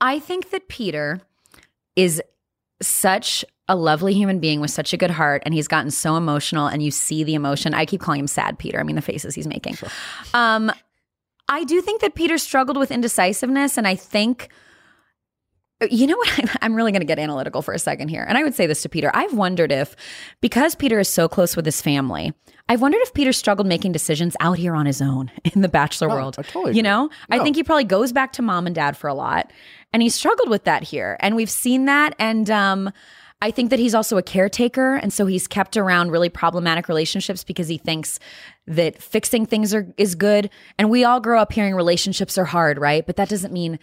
[0.00, 1.20] I think that Peter
[1.96, 2.22] is
[2.80, 6.66] such a lovely human being with such a good heart and he's gotten so emotional
[6.66, 7.74] and you see the emotion.
[7.74, 8.78] I keep calling him sad Peter.
[8.78, 9.76] I mean the faces he's making.
[10.34, 10.70] Um
[11.48, 14.48] I do think that Peter struggled with indecisiveness and I think
[15.90, 16.56] you know what?
[16.62, 18.24] I'm, really going to get analytical for a second here.
[18.26, 19.10] And I would say this to Peter.
[19.14, 19.94] I've wondered if,
[20.40, 22.32] because Peter is so close with his family,
[22.68, 26.08] I've wondered if Peter struggled making decisions out here on his own in the bachelor
[26.08, 26.36] world.
[26.38, 29.08] I totally You know, I think he probably goes back to mom and dad for
[29.08, 29.52] a lot.
[29.92, 31.16] And he struggled with that here.
[31.20, 32.14] And we've seen that.
[32.18, 32.90] And, um,
[33.42, 34.94] I think that he's also a caretaker.
[34.94, 38.18] And so he's kept around really problematic relationships because he thinks
[38.66, 40.48] that fixing things are, is good.
[40.78, 43.04] And we all grow up hearing relationships are hard, right?
[43.04, 43.78] But that doesn't mean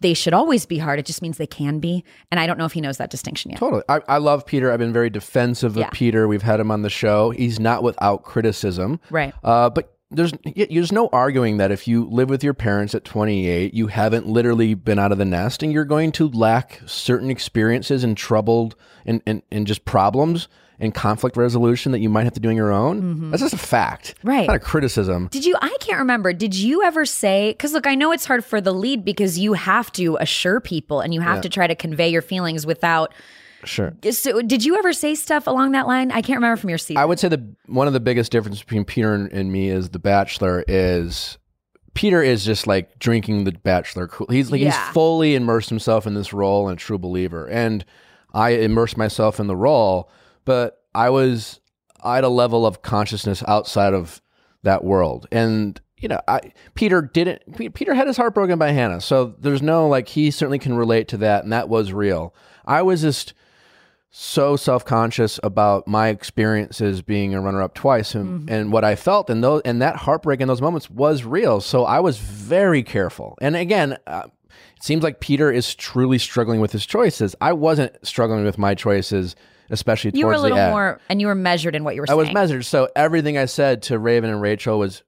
[0.00, 0.98] they should always be hard.
[0.98, 2.04] It just means they can be.
[2.30, 3.60] And I don't know if he knows that distinction yet.
[3.60, 3.82] Totally.
[3.88, 4.72] I, I love Peter.
[4.72, 6.28] I've been very defensive of Peter.
[6.28, 7.30] We've had him on the show.
[7.30, 9.00] He's not without criticism.
[9.10, 9.34] Right.
[9.42, 13.72] Uh, but there's there's no arguing that if you live with your parents at 28,
[13.72, 18.04] you haven't literally been out of the nest, and you're going to lack certain experiences
[18.04, 18.76] and troubled
[19.06, 20.48] and and, and just problems
[20.82, 23.30] and conflict resolution that you might have to do on your own.
[23.30, 24.16] That's just a fact.
[24.18, 24.28] Mm-hmm.
[24.28, 24.46] Right.
[24.48, 25.28] Not a criticism.
[25.30, 25.56] Did you?
[25.62, 26.32] I can't remember.
[26.34, 27.52] Did you ever say?
[27.52, 31.00] Because look, I know it's hard for the lead because you have to assure people
[31.00, 33.14] and you have to try to convey your feelings without.
[33.64, 33.94] Sure.
[34.10, 36.10] So, did you ever say stuff along that line?
[36.10, 36.96] I can't remember from your season.
[36.96, 39.90] I would say the one of the biggest differences between Peter and, and me is
[39.90, 41.38] the Bachelor is
[41.94, 44.08] Peter is just like drinking the Bachelor.
[44.08, 44.70] cool- He's like Yeah.
[44.72, 47.46] he's fully immersed himself in this role and a true believer.
[47.48, 47.84] And
[48.34, 50.10] I immersed myself in the role,
[50.44, 51.60] but I was
[52.02, 54.20] I had a level of consciousness outside of
[54.62, 55.26] that world.
[55.30, 57.74] And you know, I Peter didn't.
[57.74, 61.08] Peter had his heart broken by Hannah, so there's no like he certainly can relate
[61.08, 62.34] to that, and that was real.
[62.66, 63.34] I was just
[64.14, 69.42] so self-conscious about my experiences being a runner-up twice and, and what I felt and
[69.42, 73.56] those and that heartbreak in those moments was real so I was very careful and
[73.56, 74.24] again uh,
[74.76, 78.74] it seems like Peter is truly struggling with his choices I wasn't struggling with my
[78.74, 79.34] choices
[79.72, 82.06] especially you were a little the more, and you were measured in what you were
[82.06, 82.18] saying.
[82.18, 85.02] I was measured so everything I said to Raven and Rachel was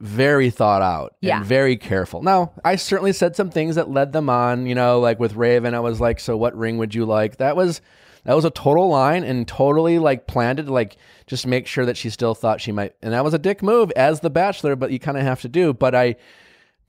[0.00, 1.38] very thought out Yeah.
[1.38, 2.22] and very careful.
[2.22, 5.74] Now, I certainly said some things that led them on, you know, like with Raven,
[5.74, 7.80] I was like, "So what ring would you like?" That was
[8.24, 10.96] that was a total line and totally like planned it to like
[11.26, 12.92] just make sure that she still thought she might.
[13.02, 15.48] And that was a dick move as the bachelor, but you kind of have to
[15.48, 16.16] do, but I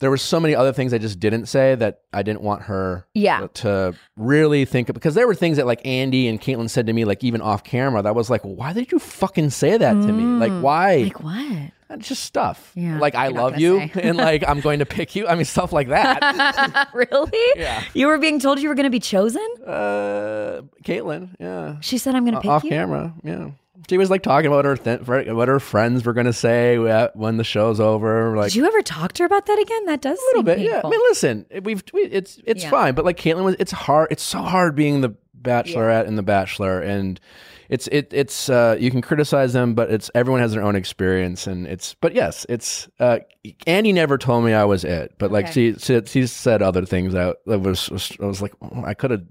[0.02, 3.08] there were so many other things I just didn't say that I didn't want her
[3.14, 3.48] Yeah.
[3.56, 6.94] to really think of because there were things that like Andi and Kaitlyn said to
[6.94, 10.12] me like even off camera that was like why did you fucking say that to
[10.12, 11.04] me like why Mm.
[11.06, 11.72] Like what?
[12.00, 12.72] it's just stuff.
[12.74, 15.28] Yeah, like I love you and like I'm going to pick you.
[15.28, 16.90] I mean stuff like that.
[16.94, 17.32] really?
[17.58, 17.84] Yeah.
[17.94, 19.46] You were being told you were going to be chosen.
[19.68, 21.76] uh Kaitlyn, yeah.
[21.82, 23.50] She said, "I'm going to pick Off you." camera, yeah.
[23.90, 26.78] She was like talking about her th- what her friends were going to say
[27.14, 29.86] when the show's over like Did you ever talk to her about that again?
[29.86, 30.60] That does a little bit.
[30.60, 30.82] Yeah.
[30.84, 32.70] I mean listen, we've we, it's it's Yeah.
[32.70, 36.24] fine, but like Kaitlyn was it's hard it's so hard being the bachelorette and the
[36.24, 37.20] bachelor and
[37.68, 41.48] it's it it's uh you can criticize them but it's everyone has their own experience
[41.48, 43.18] and it's but yes it's uh
[43.66, 47.14] Andi never told me I was it but like she, she she said other things
[47.14, 49.24] that that was, was I was like oh, I could have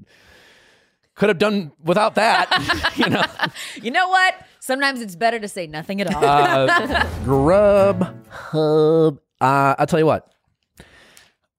[1.21, 2.49] could have done without that
[2.97, 3.23] you know
[3.83, 4.35] You know what?
[4.61, 6.25] Sometimes it's better to say nothing at all.
[6.25, 6.67] uh,
[7.25, 9.19] Grubhub.
[9.41, 10.27] Uh, I'll tell you what.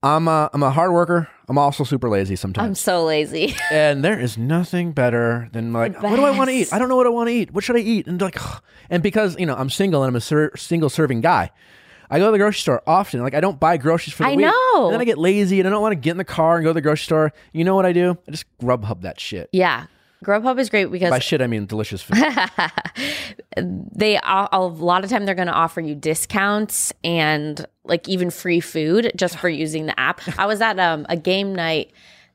[0.03, 1.27] I'm a, I'm a hard worker.
[1.47, 2.65] I'm also super lazy sometimes.
[2.65, 3.55] I'm so lazy.
[3.71, 6.73] and there is nothing better than like, what do I want to eat?
[6.73, 7.51] I don't know what I want to eat.
[7.53, 8.07] What should I eat?
[8.07, 8.39] And like,
[8.89, 11.51] and because you know I'm single and I'm a ser- single serving guy,
[12.11, 13.21] I go to the grocery store often.
[13.21, 14.45] Like I don't buy groceries for the I week.
[14.45, 14.85] know.
[14.85, 16.63] And then I get lazy and I don't want to get in the car and
[16.63, 17.33] go to the grocery store.
[17.53, 18.17] You know what I do?
[18.27, 19.49] I just Grubhub that shit.
[19.51, 19.85] yeah.
[20.23, 22.23] Grubhub is great because By shit, I mean delicious food.
[23.57, 28.29] they a a lot of time they're going to offer you discounts and like even
[28.29, 30.21] free food just for using the app.
[30.37, 31.91] I was at um, a game night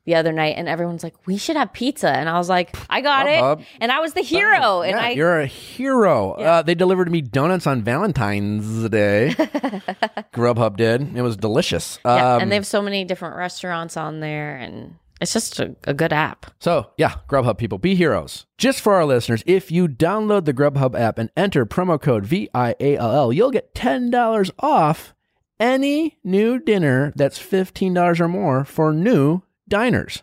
[0.06, 3.00] the other night and everyone's like, "We should have pizza," and I was like, "I
[3.02, 6.32] got it," and I was the hero, and yeah, I you're a hero.
[6.32, 9.34] Uh, they delivered me donuts on Valentine's Day.
[10.32, 11.16] Grubhub did.
[11.16, 11.98] It was delicious.
[12.04, 15.74] yeah, Um, and they have so many different restaurants on there, and it's just a,
[15.84, 16.46] a good app.
[16.60, 18.46] So, yeah, Grubhub people, be heroes.
[18.58, 23.32] Just for our listeners, if you download the Grubhub app and enter promo code VIALL,
[23.32, 25.14] you'll get $10 off
[25.58, 30.22] any new dinner that's $15 or more for new diners.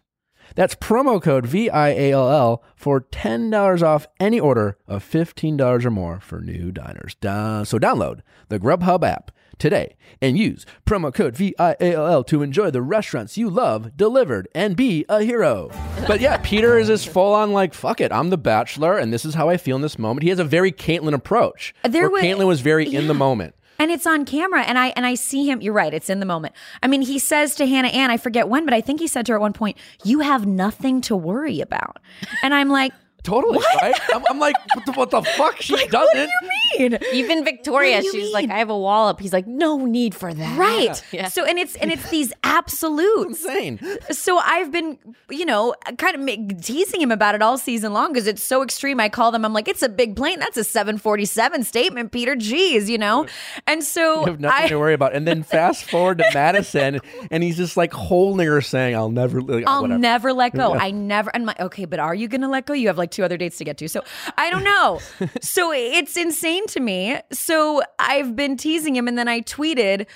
[0.56, 6.72] That's promo code VIALL for $10 off any order of $15 or more for new
[6.72, 7.16] diners.
[7.16, 12.82] Da- so download the Grubhub app today and use promo code VIALL to enjoy the
[12.84, 15.72] restaurants you love delivered and be a hero.
[16.08, 19.26] But yeah, Peter is this full on like, fuck it, I'm the bachelor and this
[19.26, 20.24] is how I feel in this moment.
[20.24, 21.74] He has a very Kaitlyn approach.
[21.84, 23.56] There where wa- Kaitlyn was very in the moment.
[23.84, 25.60] And it's on camera, and I and I see him.
[25.60, 26.56] You're right; it's in the moment.
[26.82, 29.26] I mean, he says to Hannah Ann, I forget when, but I think he said
[29.26, 32.00] to her at one point, "You have nothing to worry about,"
[32.42, 32.94] and I'm like,
[33.24, 33.96] Totally, right?
[34.14, 35.62] I'm, I'm like, what the, what the fuck?
[35.62, 35.92] She doesn't.
[35.92, 39.20] "What do you mean?" Even Victoria, What do you she's like, "I have a wallop."
[39.22, 41.02] He's like, "No need for that." Right.
[41.14, 41.28] Yeah.
[41.28, 43.44] So and it's and it's these absolutes.
[43.46, 43.80] Insane.
[44.12, 44.98] So I've been,
[45.30, 48.64] you know, kind of make, teasing him about it all season long because it's so
[48.64, 49.00] extreme.
[49.00, 49.46] I call them.
[49.46, 50.40] I'm like, it's a big plane.
[50.40, 52.36] That's a 747 statement, Peter.
[52.36, 53.28] Jeez, you know.
[53.68, 55.16] And so You have nothing I, to worry about.
[55.16, 57.00] And then fast forward to Madison,
[57.32, 60.00] and he's just like holding her, saying, "I'll never." Like, I'll whatever.
[60.00, 60.74] never let go.
[60.74, 61.30] I never.
[61.34, 62.74] And my okay, but are you going to let go?
[62.74, 63.88] You have like two other dates to get to.
[63.88, 64.04] So
[64.38, 65.00] I don't know.
[65.42, 67.18] so it's insane to me.
[67.32, 70.08] So I've been teasing him, and then I tweeted.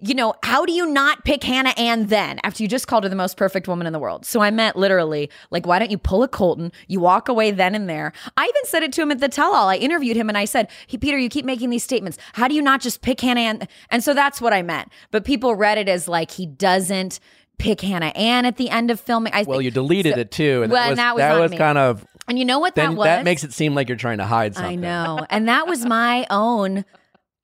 [0.00, 3.10] You know, how do you not pick Hannah Ann then after you just called her
[3.10, 4.24] the most perfect woman in the world?
[4.24, 6.70] So I meant literally, like, why don't you pull a Colton?
[6.86, 8.12] You walk away then and there.
[8.36, 9.68] I even said it to him at the tell all.
[9.68, 12.16] I interviewed him and I said, hey, Peter, you keep making these statements.
[12.34, 13.68] How do you not just pick Hannah Ann?
[13.90, 14.88] And so that's what I meant.
[15.10, 17.18] But people read it as like he doesn't
[17.58, 19.32] pick Hannah Ann at the end of filming.
[19.34, 21.56] I Well, you deleted so- it too, and Well, that was, that was on me.
[21.58, 22.06] kind of.
[22.28, 23.04] And you know what Then that was?
[23.06, 24.72] that makes it seem like you're trying to hide something.
[24.72, 25.26] I know.
[25.30, 26.84] And that was my own,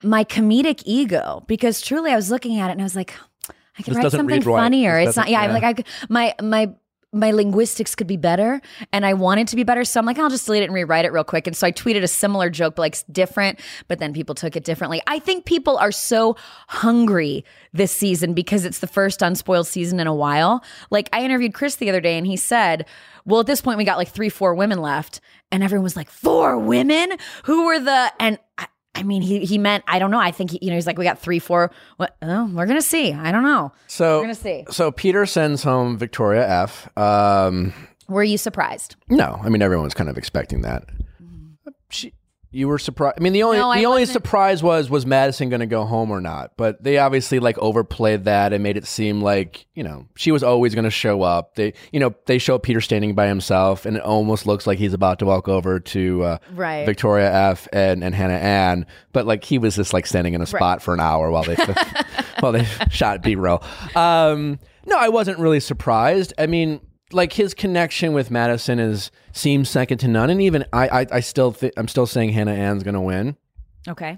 [0.03, 3.14] my comedic ego because truly I was looking at it and I was like,
[3.79, 4.98] I can This write something funnier.
[5.00, 6.74] This It's not, doesn't- yeah, I'm like, I could, my, my,
[7.14, 8.61] my linguistics could be better
[8.92, 9.85] and I wanted to be better.
[9.85, 11.46] So I'm like, I'll just delete it and rewrite it real quick.
[11.46, 14.64] And so I tweeted a similar joke, but like different, but then people took it
[14.64, 15.00] differently.
[15.07, 16.37] I think people are so
[16.68, 20.64] hungry this season because it's the first unspoiled season in a while.
[20.90, 22.87] Like I interviewed Chris the other day and he said,
[23.24, 25.20] well, at this point we got like three, four women left.
[25.50, 27.12] And everyone was like, four women?
[27.44, 30.20] Who were the, and I, I mean, he, he meant, I don't know.
[30.20, 31.70] I think, he, you know, he's like, we got three, four.
[31.96, 32.16] What?
[32.22, 33.12] Oh, we're going to see.
[33.12, 33.72] I don't know.
[33.88, 34.64] So We're gonna see.
[34.70, 36.88] So Peter sends home Victoria F.
[36.96, 37.72] Um,
[38.09, 38.96] Were you surprised?
[39.09, 40.85] no, I mean everyone's kind of expecting that.
[42.54, 43.16] You were surprised.
[43.18, 44.12] I mean, the only No, the only wasn't.
[44.14, 46.52] surprise was was Madison going to go home or not?
[46.56, 50.42] But they obviously like overplayed that and made it seem like you know she was
[50.44, 51.56] always going to show up.
[51.56, 54.92] They you know they show Peter standing by himself, and it almost looks like he's
[54.94, 56.86] about to walk over to uh, Right.
[56.86, 57.66] Victoria F.
[57.72, 60.94] and and Hannah Ann, but like he was just like standing in a spot for
[60.94, 61.56] an hour while they
[62.40, 63.62] while they shot B roll.
[63.96, 66.32] Um, no, I wasn't really surprised.
[66.38, 66.80] I mean,
[67.14, 71.20] like his connection with Madison is seems second to none, and even I, I, I
[71.20, 73.37] still th- I'm still saying Hannah Ann's gonna win.
[73.88, 74.16] Okay.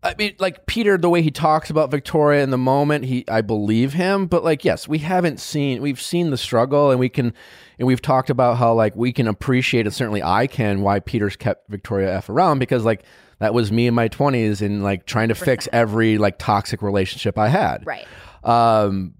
[0.00, 3.40] I mean, like Peter, the way he talks about Victoria in the moment, he I
[3.40, 4.26] believe him.
[4.26, 7.34] But like, yes, we haven't seen we've seen the struggle, and we can,
[7.78, 9.92] and we've talked about how like we can appreciate it.
[9.92, 13.02] Certainly, I can why Peter's kept Victoria F around because like
[13.40, 17.36] that was me in my twenties and like trying to fix every like toxic relationship
[17.36, 17.84] I had.
[17.84, 18.06] Right.
[18.44, 19.14] Um,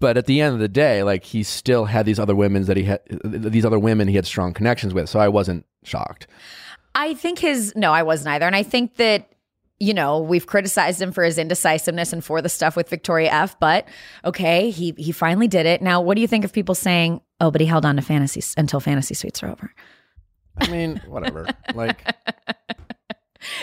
[0.00, 2.76] but at the end of the day, like he still had these other women that
[2.76, 5.08] he had these other women he had strong connections with.
[5.08, 6.26] So I wasn't shocked.
[6.94, 8.46] I think his no, I wasn't either.
[8.46, 9.32] And I think that
[9.80, 13.58] you know we've criticized him for his indecisiveness and for the stuff with Victoria F.
[13.58, 13.86] But
[14.24, 15.82] okay, he he finally did it.
[15.82, 18.42] Now, what do you think of people saying, "Oh, but he held on to fantasy
[18.56, 19.72] until fantasy suites are over"?
[20.60, 21.46] I mean, whatever.
[21.74, 22.00] like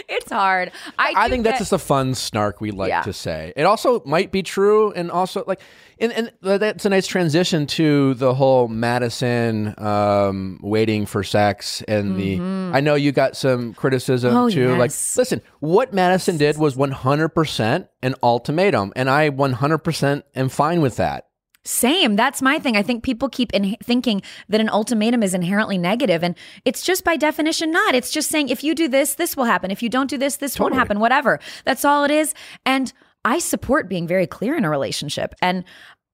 [0.07, 0.71] It's hard.
[0.97, 3.01] I, I think that's just a fun snark we like Yeah.
[3.03, 3.53] to say.
[3.55, 5.61] It also might be true, and also like,
[5.99, 12.17] and, and that's a nice transition to the whole Madison um, waiting for sex and
[12.19, 12.39] the.
[12.75, 14.37] I know you got some criticism Mm-hmm.
[14.37, 14.75] Oh, too.
[14.75, 19.79] Like, listen, what Madison did was one hundred percent an ultimatum, and I one hundred
[19.79, 21.27] percent am fine with that.
[21.65, 22.15] Same.
[22.15, 22.77] That's my thing.
[22.77, 27.03] I think people keep in- thinking that an ultimatum is inherently negative, and it's just
[27.03, 27.95] by definition not.
[27.95, 29.71] It's just saying if you do this, this will happen.
[29.71, 30.99] If you don't do this, this won't happen.
[30.99, 31.39] Whatever.
[31.65, 32.33] That's all it is.
[32.65, 32.93] And
[33.25, 35.33] I support being very clear in a relationship.
[35.41, 35.63] And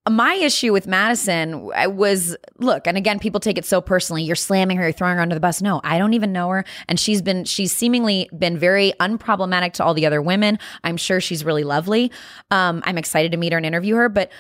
[0.10, 4.24] my issue with Madison was look, and again, people take it so personally.
[4.24, 5.62] You're slamming her, you're throwing her under the bus.
[5.62, 9.84] No, I don't even know her, and she's been she's seemingly been very unproblematic to
[9.84, 10.58] all the other women.
[10.84, 12.12] I'm sure she's really lovely.
[12.50, 14.32] Um, I'm excited to meet her and interview her, but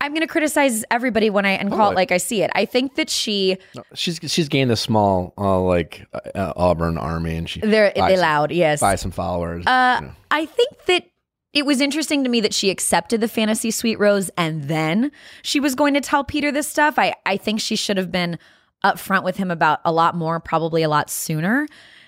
[0.00, 2.50] I'm going to criticize everybody when I and call it like I see it.
[2.54, 3.58] I think that she
[3.94, 8.20] She's she's gained a small uh, like uh, Auburn army, and she they're they some-
[8.20, 8.80] loud, yes.
[8.80, 9.66] buy some followers.
[9.66, 10.12] Uh, you know.
[10.30, 11.04] I think that
[11.52, 15.10] it was interesting to me that she accepted the fantasy suite rose and then
[15.42, 16.98] she was going to tell Peter this stuff.
[16.98, 18.38] I, I think she should have been
[18.84, 21.66] upfront with him about a lot more, probably a lot sooner.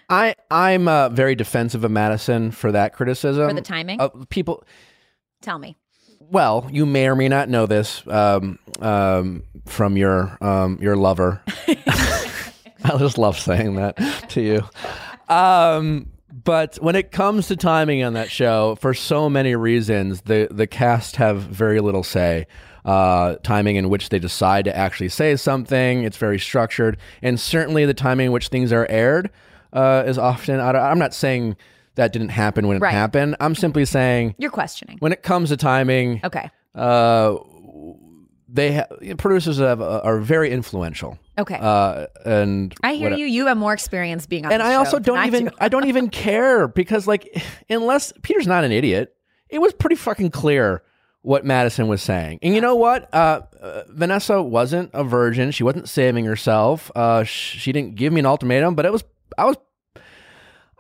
[0.09, 3.49] I I'm uh, very defensive of Madison for that criticism.
[3.49, 4.01] For the timing?
[4.01, 4.64] Uh, people,
[5.41, 5.76] Tell me.
[6.30, 11.42] Well, you may or may not know this um, um, from your um, your lover.
[12.84, 13.96] I just love saying that
[14.30, 15.34] to you.
[15.34, 20.48] Um, but when it comes to timing on that show, for so many reasons, the
[20.50, 22.46] the cast have very little say.
[22.82, 27.84] Uh, timing in which they decide to actually say something, it's very structured, and certainly
[27.84, 29.30] the timing in which things are aired
[29.74, 30.58] uh, is often.
[30.60, 31.56] I I'm not saying
[31.97, 32.93] that didn't happen when it Right.
[32.93, 33.36] happened.
[33.41, 34.97] I'm simply saying You're questioning.
[35.01, 36.51] when it comes to timing, Okay.
[36.74, 37.36] uh,
[38.53, 38.86] they ha-
[39.18, 41.18] producers have, uh, are very influential.
[41.38, 41.57] Okay.
[41.61, 43.26] Uh, and I hear you.
[43.26, 45.45] You have more experience being on And the I show also than don't I even
[45.47, 45.51] do.
[45.61, 49.14] I don't even care because like unless Peter's not an idiot,
[49.49, 50.82] it was pretty fucking clear
[51.22, 52.38] what Madison was saying.
[52.43, 53.12] And you know what?
[53.14, 55.51] Uh, uh, Vanessa wasn't a virgin.
[55.53, 56.91] She wasn't saving herself.
[56.97, 59.05] Uh, sh- she didn't give me an ultimatum, but it was
[59.38, 59.57] I was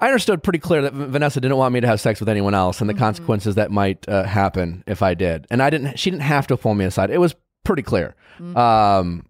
[0.00, 2.80] I understood pretty clear that Vanessa didn't want me to have sex with anyone else
[2.80, 5.46] and the consequences that might uh, happen if I did.
[5.50, 5.98] And I didn't.
[5.98, 7.10] She didn't have to pull me aside.
[7.10, 7.34] It was
[7.64, 8.14] pretty clear.
[8.56, 9.26] Um,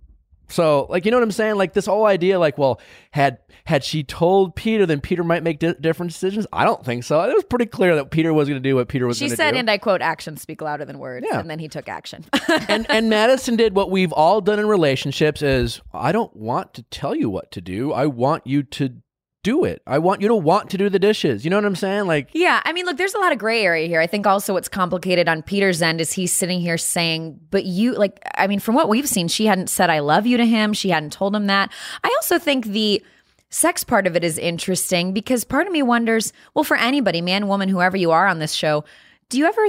[0.48, 1.56] so like you know what I'm saying?
[1.56, 2.80] Like this whole idea, like well,
[3.12, 6.46] had had she told Peter, then Peter might make di- different decisions.
[6.52, 7.20] I don't think so.
[7.22, 9.30] It was pretty clear that Peter was going to do what Peter was She going
[9.30, 9.42] to do.
[9.42, 9.58] She said, do.
[9.58, 11.26] and I quote, actions speak louder than words.
[11.30, 11.38] Yeah.
[11.40, 12.24] And then he took action.
[12.68, 16.82] and and Madison did what we've all done in relationships is I don't want to
[16.84, 17.92] tell you what to do.
[17.92, 18.94] I want you to
[19.43, 19.82] do it.
[19.86, 21.45] I want you to want to do the dishes.
[21.45, 22.07] You know what I'm saying?
[22.07, 24.01] Like Yeah, I mean, look, there's a lot of gray area here.
[24.01, 27.95] I think also what's complicated on Peter's end is he's sitting here saying, but you,
[27.95, 30.72] like, I mean, from what we've seen, she hadn't said, I love you to him.
[30.72, 31.72] She hadn't told him that.
[32.05, 33.03] I also think the
[33.49, 37.49] sex part of it is interesting because part of me wonders, well, for anybody, man,
[37.49, 38.84] woman, whoever you are on this show,
[39.28, 39.66] do you ever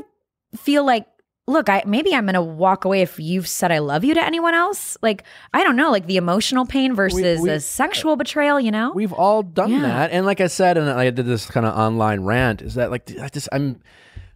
[0.55, 1.07] feel like,
[1.51, 4.23] look, I maybe I'm going to walk away if you've said I love you to
[4.23, 4.97] anyone else?
[5.01, 5.23] Like,
[5.53, 8.91] I don't know, like the emotional pain versus we- a sexual betrayal, you know?
[8.93, 9.81] We've all done Yeah.
[9.81, 12.61] that, and like I said, and I did this kind of online rant.
[12.61, 13.79] Is that like I just I'm,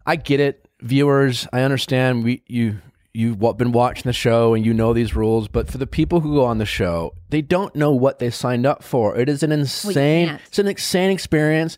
[0.06, 1.48] I get it, viewers.
[1.52, 2.24] I understand.
[2.24, 2.78] We you
[3.14, 6.36] you've been watching the show and you know these rules, but for the people who
[6.36, 9.18] go on the show, they don't know what they signed up for.
[9.18, 10.28] It is an insane.
[10.28, 10.42] can't.
[10.48, 11.78] it's an insane experience.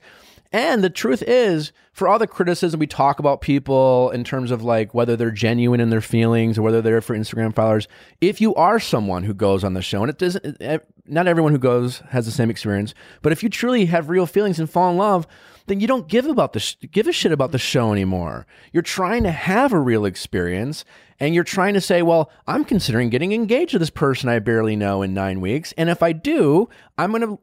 [0.52, 4.64] And the truth is, for all the criticism we talk about people in terms of
[4.64, 7.88] like whether they're genuine in their feelings or whether they're for Instagram followers,
[8.22, 11.52] if you are someone who goes on the show, and it doesn't, eh, not everyone
[11.52, 14.92] who goes has the same experience, but if you truly have real feelings and fall
[14.92, 15.28] in love,
[15.68, 18.48] then you don't give about the sh- give a shit about the show anymore.
[18.72, 20.86] You're trying to have a real experience,
[21.20, 24.76] and you're trying to say, well, I'm considering getting engaged to this person I barely
[24.76, 27.38] know in nine weeks, and if I do, I'm gonna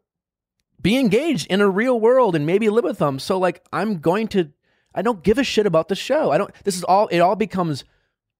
[0.84, 3.18] be engaged in a real world and maybe live with them.
[3.18, 4.50] So like I'm going to
[4.94, 6.30] I don't give a shit about the show.
[6.30, 7.84] I don't this is all it all becomes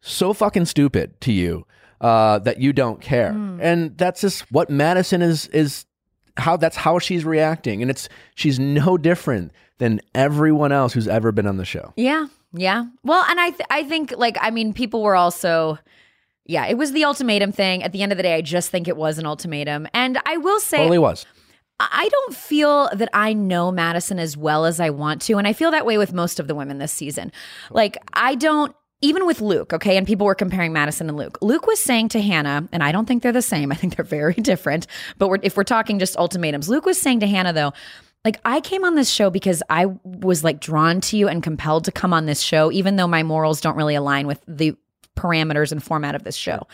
[0.03, 1.67] so fucking stupid to you
[2.01, 3.31] uh that you don't care.
[3.31, 5.87] And that's just what Madison is is
[6.37, 11.33] how that's how she's reacting and it's she's no different than everyone else who's ever
[11.33, 11.95] been on the show.
[11.97, 12.85] Yeah, yeah.
[13.03, 15.79] Well, and I th- I think like I mean people were also
[16.47, 17.83] yeah, it was the ultimatum thing.
[17.83, 19.89] At the end of the day, I just think it was an ultimatum.
[19.95, 21.25] And I will say Totally was.
[21.81, 25.39] I don't feel that I know Madison as well as I want to.
[25.39, 27.33] And I feel that way with most of the women this season.
[27.71, 31.37] Like, I don't, even with Luke, okay, and people were comparing Madison and Luke.
[31.43, 34.05] Luke was saying to Hannah, and I don't think they're the same, I think they're
[34.05, 34.87] very different.
[35.19, 37.73] But we're, if we're talking just ultimatums, Luke was saying to Hannah, though,
[38.25, 41.85] like, I came on this show because I was like drawn to you and compelled
[41.85, 44.75] to come on this show, even though my morals don't really align with the
[45.17, 46.67] parameters and format of this show.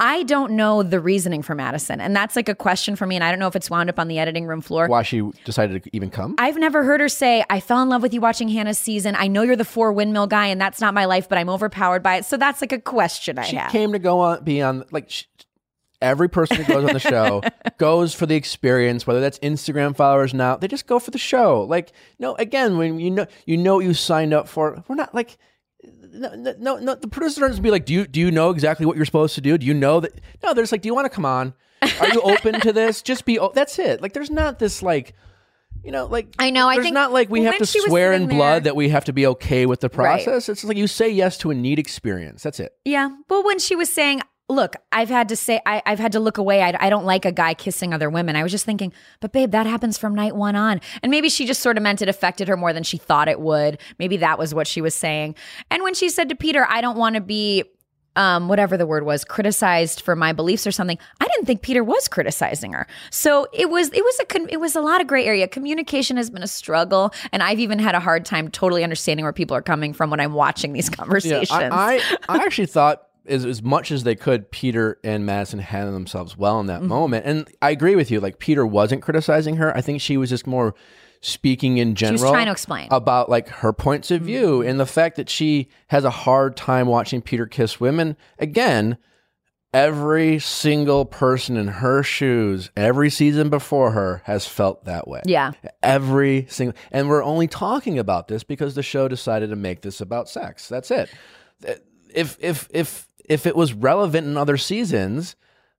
[0.00, 2.00] I don't know the reasoning for Madison.
[2.00, 3.14] And that's like a question for me.
[3.14, 4.88] And I don't know if it's wound up on the editing room floor.
[4.88, 6.34] Why she decided to even come?
[6.38, 9.14] I've never heard her say, I fell in love with you watching Hannah's season.
[9.16, 12.02] I know you're the four windmill guy, and that's not my life, but I'm overpowered
[12.02, 12.24] by it.
[12.24, 13.70] So that's like a question I she have.
[13.70, 15.24] She came to go on be on like sh
[16.00, 17.40] every person who goes on the show
[17.78, 21.62] goes for the experience whether that's instagram followers now they just go for the show
[21.62, 25.14] like no again when you know you know what you signed up for we're not
[25.14, 25.38] like
[26.12, 28.50] no, no, no, no the producers aren't just be like, do you do you know
[28.50, 29.56] exactly what you're supposed to do?
[29.58, 30.20] Do you know that?
[30.42, 31.54] No, there's like, do you want to come on?
[32.00, 33.02] Are you open to this?
[33.10, 33.40] Just be.
[33.40, 34.00] o- That's it.
[34.00, 35.14] Like, there's not this like,
[35.82, 38.28] you know, like I know, I There's think not like we have to swear in
[38.28, 40.22] blood there- that we have to be okay with the Right.
[40.24, 40.48] process.
[40.48, 42.44] It's like you say yes to a neat experience.
[42.44, 42.72] That's it.
[42.84, 43.10] Yeah.
[43.26, 44.20] But when she was saying,
[44.52, 46.62] look, I've had to say, I, I've had to look away.
[46.62, 48.36] I, I don't like a guy kissing other women.
[48.36, 50.80] I was just thinking, but babe, that happens from night one on.
[51.02, 53.40] And maybe she just sort of meant it affected her more than she thought it
[53.40, 53.78] would.
[53.98, 55.34] Maybe that was what she was saying.
[55.70, 57.64] And when she said to Peter, I don't want to be.
[58.14, 60.98] Um, whatever the word was, criticized for my beliefs or something.
[61.18, 62.86] I didn't think Peter was criticizing her.
[63.10, 65.48] So it was, it was a, it was a lot of gray area.
[65.48, 69.32] Communication has been a struggle, and I've even had a hard time totally understanding where
[69.32, 71.50] people are coming from when I'm watching these conversations.
[71.50, 75.94] I, I, I actually thought as, as much as they could, Peter and Madison handled
[75.94, 76.88] themselves well in that Mm-hmm.
[76.88, 77.26] moment.
[77.26, 78.20] And I agree with you.
[78.20, 79.76] Like Peter wasn't criticizing her.
[79.76, 80.74] I think she was just more
[81.20, 82.18] speaking in general.
[82.18, 82.88] She was trying to explain.
[82.90, 84.68] about like her points of view Mm-hmm.
[84.70, 88.16] and the fact that she has a hard time watching Peter kiss women.
[88.40, 88.98] Again,
[89.72, 95.22] every single person in her shoes, every season before her, has felt that way.
[95.24, 95.52] Yeah.
[95.82, 100.00] Every single, and we're only talking about this because the show decided to make this
[100.00, 100.68] about sex.
[100.68, 101.08] That's it.
[102.14, 105.36] If if if if it was relevant in other seasons,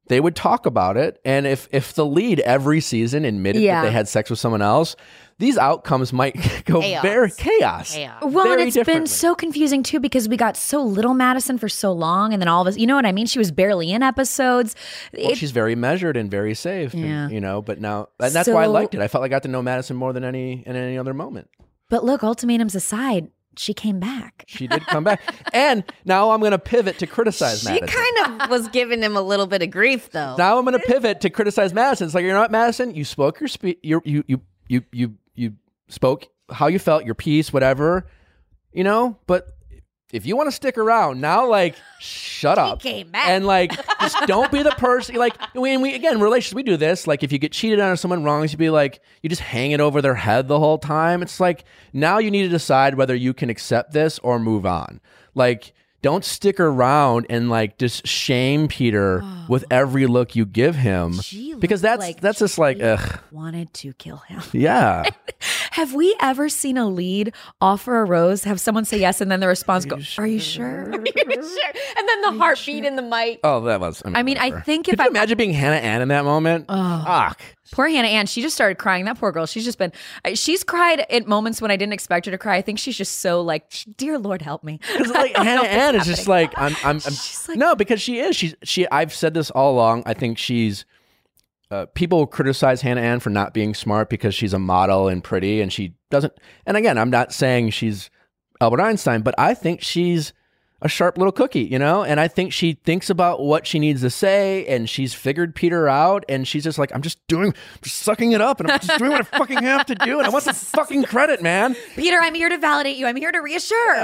[0.07, 1.19] they would talk about it.
[1.23, 3.81] And if if the lead every season admitted Yeah.
[3.81, 4.95] that they had sex with someone else,
[5.39, 6.35] these outcomes might
[6.65, 7.01] go Chaos.
[7.01, 7.93] very chaos.
[7.95, 8.21] Chaos.
[8.21, 11.91] Well, and it's been so confusing too because we got so little Madison for so
[11.93, 13.25] long, and then all of us, you know what I mean?
[13.27, 14.75] She was barely in episodes.
[15.17, 16.93] Well, It- she's very measured and very safe.
[16.93, 19.01] and, you know, but now and that's why I liked it.
[19.01, 21.47] I felt like I got to know Madison more than any in any other moment.
[21.89, 24.45] but look, ultimatums aside, she came back.
[24.47, 25.21] She did come back.
[25.53, 27.87] And now I'm going to pivot to criticize She Madison.
[27.87, 30.35] kind of was giving him a little bit of grief, though.
[30.37, 32.05] now I'm going to pivot to criticize Madison.
[32.05, 32.95] It's like, you know what, Madison?
[32.95, 33.79] You spoke your speech.
[33.83, 35.53] You, you, you, you, you, you
[35.87, 38.05] spoke how you felt, your piece, whatever,
[38.73, 39.55] you know, but
[40.13, 42.81] if you want to stick around now, like, shut up.
[42.81, 43.27] came back.
[43.27, 45.15] And like, just don't be the person.
[45.15, 47.07] Like, when we, again, relationships, we do this.
[47.07, 49.71] Like, if you get cheated on or someone wrongs, you be like, you just hang
[49.71, 51.23] it over their head the whole time.
[51.23, 55.01] It's like, now you need to decide whether you can accept this or move on.
[55.33, 59.45] Like, don't stick around and like just shame Peter oh.
[59.49, 63.73] with every look you give him She because that's like that's just like ugh Wanted
[63.75, 64.41] to kill him.
[64.51, 65.03] yeah
[65.71, 69.39] Have we ever seen a lead offer a rose, have someone say yes, and then
[69.39, 71.71] the response go, "Are you sure?" Are you sure.
[71.97, 73.39] And then the heartbeat in the mic.
[73.43, 75.53] oh that was I mean, I mean, I think could if you I imagine being
[75.53, 77.03] Hannah Ann in that moment oh.
[77.03, 77.41] Fuck.
[77.71, 79.05] Poor Hannah Ann, she just started crying.
[79.05, 79.45] That poor girl.
[79.45, 79.91] She's just been,
[80.33, 82.57] she's cried at moments when I didn't expect her to cry.
[82.57, 84.79] I think she's just so like, dear Lord, help me.
[84.97, 86.75] Because like Hannah Ann is just like I'm.
[86.83, 87.13] I'm, I'm
[87.47, 88.35] like- no, because she is.
[88.35, 88.87] She's she.
[88.89, 90.03] I've said this all along.
[90.05, 90.85] I think she's.
[91.71, 95.59] Uh, people criticize Hannah Ann for not being smart because she's a model and pretty,
[95.61, 96.33] and she doesn't.
[96.67, 98.11] And again, I'm not saying she's
[98.61, 100.33] Albert Einstein, but I think she's
[100.83, 102.03] a sharp little cookie, you know.
[102.03, 105.87] And I think she thinks about what she needs to say, and she's figured Peter
[105.87, 108.99] out, and she's just like, I'm just doing, just sucking it up, and I'm just
[108.99, 111.75] doing what I fucking have to do, and I want the fucking credit, man.
[111.95, 113.07] Peter, I'm here to validate you.
[113.07, 113.95] I'm here to reassure.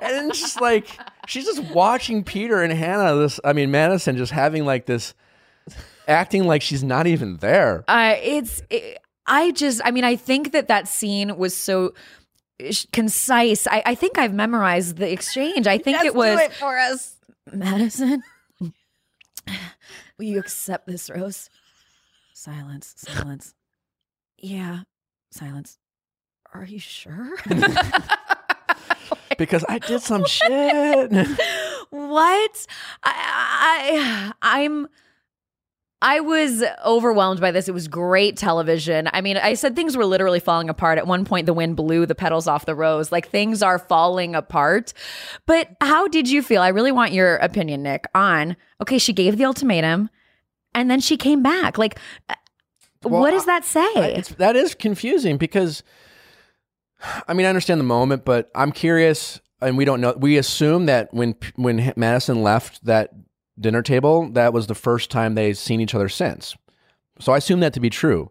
[0.00, 0.86] and it's just like
[1.26, 3.16] she's just watching Peter and Hannah.
[3.16, 5.12] This, I mean, Madison just having like this,
[6.06, 7.84] acting like she's not even there.
[7.88, 11.94] Uh, it's, it, I just, I mean, I think that that scene was so
[12.92, 13.66] concise.
[13.66, 15.66] I, I think I've memorized the exchange.
[15.66, 17.16] I think Yes, it was do it for us.
[17.52, 18.22] Madison.
[18.60, 21.50] Will you accept this rose?
[22.32, 23.54] Silence, silence.
[24.38, 24.80] Yeah,
[25.30, 25.78] silence.
[26.52, 27.36] Are you sure?
[29.38, 31.10] Because I did some shit.
[31.90, 32.66] what?
[33.02, 34.88] I, I I'm
[36.06, 37.66] I was overwhelmed by this.
[37.66, 39.08] It was great television.
[39.14, 40.98] I mean, I said things were literally falling apart.
[40.98, 43.10] At one point, the wind blew the petals off the rose.
[43.10, 44.92] Like things are falling apart.
[45.46, 46.60] But how did you feel?
[46.60, 50.10] I really want your opinion, Nick, on okay, she gave the ultimatum
[50.74, 51.78] and then she came back.
[51.78, 51.98] Like,
[52.28, 52.34] uh,
[53.02, 53.80] Well, what does that say?
[53.96, 55.82] I- it's, that is confusing because,
[57.26, 60.14] I mean, I understand the moment, but I'm curious, and we don't know.
[60.18, 63.10] We assume that when when Madison left that
[63.58, 66.56] dinner table, that was the first time they've seen each other since.
[67.20, 68.30] So I assume that to be true.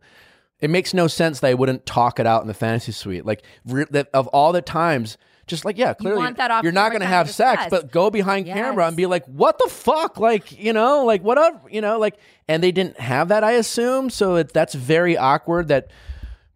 [0.59, 3.26] It makes no sense that they wouldn't talk it out in the fantasy suite.
[3.26, 7.01] Like re- that of all the times, just like yeah, clearly off you're not going
[7.01, 10.71] to have sex, but go behind camera and be like, what the fuck, like you
[10.71, 12.17] know, like what whatever, you know, like.
[12.47, 14.09] And they didn't have that, I assume.
[14.09, 15.91] So it, that's very awkward that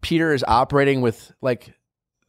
[0.01, 1.73] Peter is operating with like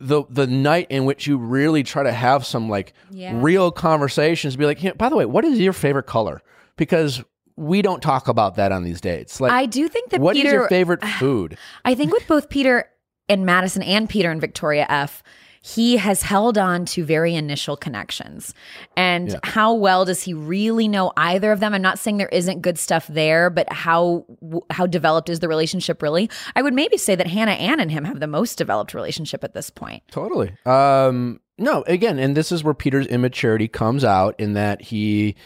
[0.01, 3.33] the the night in which you really try to have some like Yeah.
[3.35, 4.55] real conversations.
[4.57, 6.41] Be like, "Hey, by the way, what is your favorite color?
[6.77, 7.23] Because
[7.57, 9.41] we don't talk about that on these dates.
[9.41, 10.55] Like, I do think that what is Peter.
[10.55, 11.59] your favorite food?
[11.85, 12.89] I think with both Peter
[13.29, 15.23] and Madison and Peter and Victoria F,
[15.69, 18.55] he has held on to very initial connections.
[18.97, 21.75] And how well does he really know either of them?
[21.75, 24.25] I'm not saying there isn't good stuff there, but how
[24.71, 26.31] how developed is the relationship really?
[26.57, 29.53] I would maybe say that Hannah Ann and him have the most developed relationship at
[29.53, 30.03] this point.
[30.11, 30.53] Totally.
[30.65, 35.37] Um, no, again, and this is where Peter's immaturity comes out in that he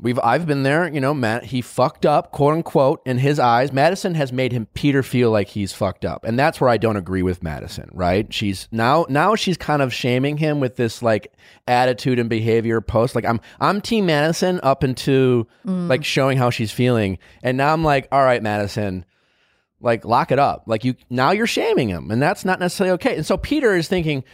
[0.00, 3.72] we've I've been there, you know, Matt he fucked up, quote unquote, in his eyes.
[3.72, 6.24] Madison has made him Peter feel like he's fucked up.
[6.24, 8.32] And that's where I don't agree with Madison, right?
[8.32, 11.32] She's now now she's kind of shaming him with this like
[11.66, 13.14] attitude and behavior post.
[13.14, 15.88] Like I'm I'm team Madison up into mm.
[15.88, 17.18] like showing how she's feeling.
[17.42, 19.04] And now I'm like, all right, Madison,
[19.80, 23.14] like lock it up like you now you're shaming him and that's not necessarily okay
[23.14, 24.24] and so peter is thinking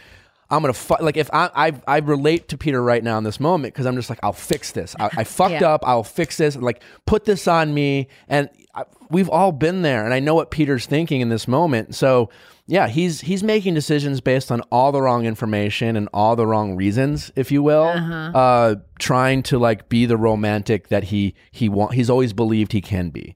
[0.49, 0.73] i'm gonna
[1.03, 3.95] like if i i, I relate to peter right now in this moment because i'm
[3.95, 4.95] just like i'll fix this.
[4.99, 5.73] I, I fucked Yeah.
[5.73, 5.81] up.
[5.87, 6.55] I'll fix this.
[6.55, 8.07] Like put this on me.
[8.27, 11.95] And I, we've all been there and i know what peter's thinking in this moment.
[11.95, 12.29] So
[12.67, 16.75] yeah he's he's making decisions based on all the wrong information and all the wrong
[16.75, 17.93] reasons if you will
[18.35, 22.81] uh trying to like be the romantic that he he want he's always believed he
[22.81, 23.35] can be.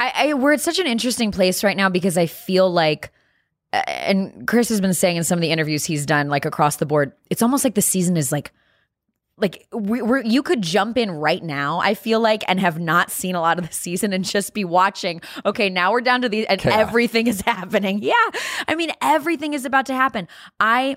[0.00, 3.12] I, I we're at such an interesting place right now because I feel like
[3.86, 6.86] and Chris has been saying in some of the interviews he's done like across the
[6.86, 8.52] board it's almost like the season is like
[9.36, 13.10] like we, we're you could jump in right now i feel like and have not
[13.10, 16.28] seen a lot of the season and just be watching okay now we're down to
[16.28, 16.78] these and Chaos.
[16.78, 18.02] everything is happening.
[18.02, 18.12] Yeah.
[18.68, 20.28] I mean everything is about to happen.
[20.60, 20.96] I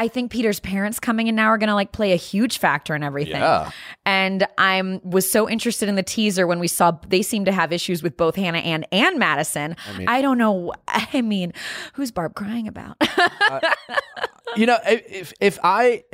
[0.00, 2.94] I think Peter's parents coming in now are going to like play a huge factor
[2.94, 3.34] in everything.
[3.34, 3.70] Yeah.
[4.06, 7.70] And I'm was so interested in the teaser when we saw they seem to have
[7.70, 9.76] issues with both Hannah and and Madison.
[10.08, 10.72] I, don't know.
[10.88, 11.52] I mean,
[11.92, 12.96] who's Barb crying about?
[14.56, 16.04] you know, if if, I,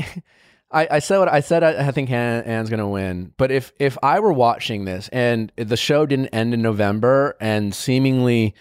[0.72, 1.62] I I said what I said.
[1.62, 3.34] I, I think Hannah Ann's gonna win.
[3.36, 7.72] But if if I were watching this and the show didn't end in November and
[7.72, 8.52] seemingly.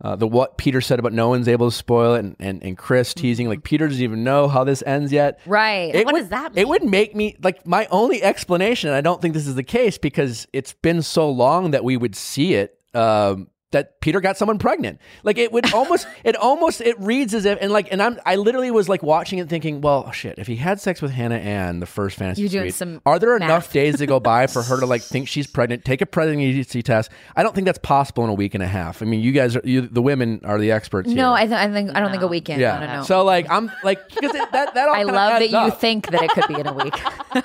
[0.00, 2.76] Uh, the what Peter said about no one's able to spoil it, and, and, and
[2.76, 5.40] Chris teasing like Peter doesn't even know how this ends yet.
[5.46, 5.94] right.
[5.94, 8.88] It What would, does that It would make me like my only explanation.
[8.88, 11.96] And I don't think this is the case because it's been so long that we
[11.96, 12.78] would see it.
[12.92, 14.98] Um, that Peter got someone pregnant.
[15.22, 18.36] Like it would almost, it almost, it reads as if, and like, and I'm, I
[18.36, 21.80] literally was like watching it thinking, well, shit, if he had sex with Hannah Ann,
[21.80, 23.48] the first fantasy You're doing suite, some are there math.
[23.48, 26.82] enough days to go by for her to like think she's pregnant, take a pregnancy
[26.82, 27.10] test?
[27.36, 29.02] I don't think that's possible in a week and a half.
[29.02, 31.08] I mean, you guys are, you, the women are the experts.
[31.10, 31.44] no, here.
[31.44, 32.60] I, th- I think I don't think a weekend.
[32.60, 32.78] yeah.
[32.78, 33.02] No, no, no.
[33.02, 36.22] So like, I'm like, because that that all I love that adds you think that
[36.22, 36.94] it could be in a week.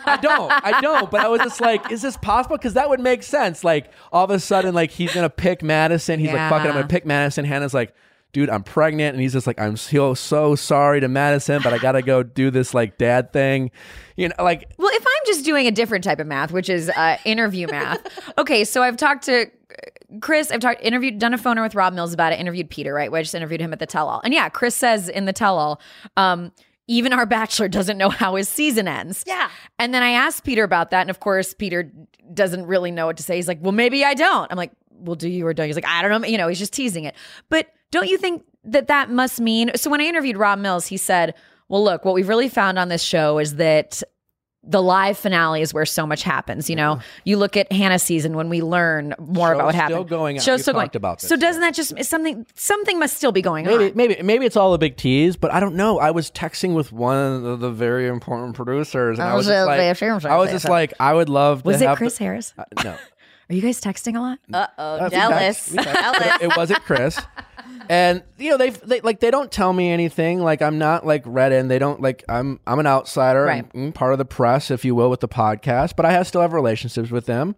[0.07, 0.51] I don't.
[0.51, 1.09] I don't.
[1.09, 2.57] But I was just like, is this possible?
[2.57, 3.63] Because that would make sense.
[3.63, 6.18] Like all of a sudden, like he's gonna pick Madison.
[6.19, 7.45] He's like, fuck it, I'm gonna pick Madison.
[7.45, 7.93] Hannah's like,
[8.31, 11.77] dude, I'm pregnant, and he's just like, I'm so so sorry to Madison, but I
[11.77, 13.71] gotta go do this like dad thing.
[14.15, 16.89] You know, like Well, if I'm just doing a different type of math, which is
[16.89, 17.99] uh, interview math.
[18.37, 19.47] Okay, so I've talked to
[20.21, 20.51] Chris.
[20.51, 22.39] I've talked, interviewed, done a phoner with Rob Mills about it.
[22.39, 23.11] Interviewed Peter, right?
[23.11, 25.81] Where I just interviewed him at the tell-all, and yeah, Chris says in the tell-all,
[26.17, 26.51] um,
[26.87, 29.23] even our bachelor doesn't know how his season ends.
[29.27, 29.49] Yeah.
[29.77, 31.91] And then I asked Peter about that, and of course, Peter
[32.33, 33.35] doesn't really know what to say.
[33.35, 35.75] He's like, "Well, maybe I don't." I'm like, "Well, do you or don't?" you?" He's
[35.75, 37.15] like, "I don't know." You know, he's just teasing it.
[37.49, 39.71] But don't you think that that must mean?
[39.75, 41.33] So when I interviewed Rob Mills, he said,
[41.67, 44.03] "Well, look, what we've really found on this show is that."
[44.61, 46.69] The live finale is where so much happens.
[46.69, 49.81] You know, you look at Hannah's season when we learn more Show's about what still
[49.89, 50.09] happened.
[50.09, 50.41] going on.
[50.43, 50.85] Show's We've still going.
[50.87, 52.45] talked about this, so doesn't that just something?
[52.55, 53.91] Something must still be going maybe on.
[53.95, 55.97] maybe maybe it's all a big tease, but I don't know.
[55.97, 59.79] I was texting with one of the very important producers, and I was just like,
[60.25, 62.53] I was just like, I would love to Was it Chris the- Harris?
[62.57, 62.97] Uh, no.
[63.49, 64.39] Are you guys texting a lot?
[64.53, 65.37] Uh oh, Uh, we jealous.
[65.39, 66.01] text- we text.
[66.01, 66.37] jealous.
[66.41, 67.19] it wasn't Chris.
[67.89, 70.39] And you know they they like they don't tell me anything.
[70.41, 71.67] Like I'm not like read in.
[71.67, 73.65] They don't like I'm I'm an outsider, Right.
[73.73, 75.95] I'm, mm, part of the press, if you will, with the podcast.
[75.95, 77.55] But I have still have relationships with them.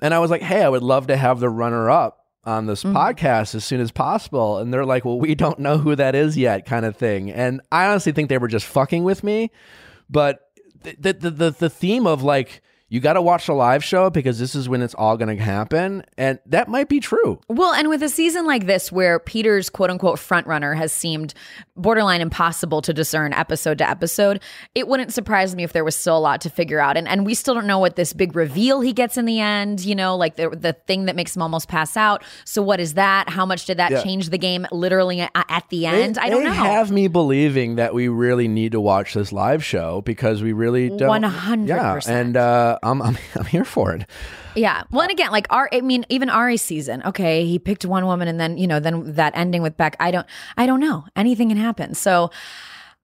[0.00, 2.84] And I was like, hey, I would love to have the runner up on this
[2.84, 2.96] Mm-hmm.
[2.96, 4.58] podcast as soon as possible.
[4.58, 7.32] And they're like, well, we don't know who that is yet, kind of thing.
[7.32, 9.50] And I honestly think they were just fucking with me.
[10.08, 10.40] But
[10.82, 14.38] the the the, the theme of like you got to watch the live show because
[14.38, 17.40] this is when it's all going to happen, and that might be true.
[17.48, 21.34] Well, and with a season like this where Peter's quote unquote front runner has seemed
[21.76, 24.40] borderline impossible to discern episode to episode,
[24.74, 26.96] it wouldn't surprise me if there was still a lot to figure out.
[26.96, 29.84] And and we still don't know what this big reveal he gets in the end,
[29.84, 32.22] you know, like the the thing that makes him almost pass out.
[32.44, 33.28] So what is that?
[33.28, 34.02] How much did that Yeah.
[34.02, 36.18] change the game literally a- at the end?
[36.18, 36.50] I don't know.
[36.52, 40.88] have me believing that we really need to watch this live show because we really
[40.88, 41.22] don't.
[41.22, 41.66] 100%.
[41.68, 44.06] Yeah, and uh, I'm, I'm I'm here for it.
[44.54, 44.84] Yeah.
[44.90, 47.02] Well, and again, like our, I mean, even Ari's season.
[47.04, 49.96] Okay, he picked one woman, and then you know, then that ending with Beck.
[50.00, 51.04] I don't, I don't know.
[51.14, 51.94] Anything can happen.
[51.94, 52.30] So,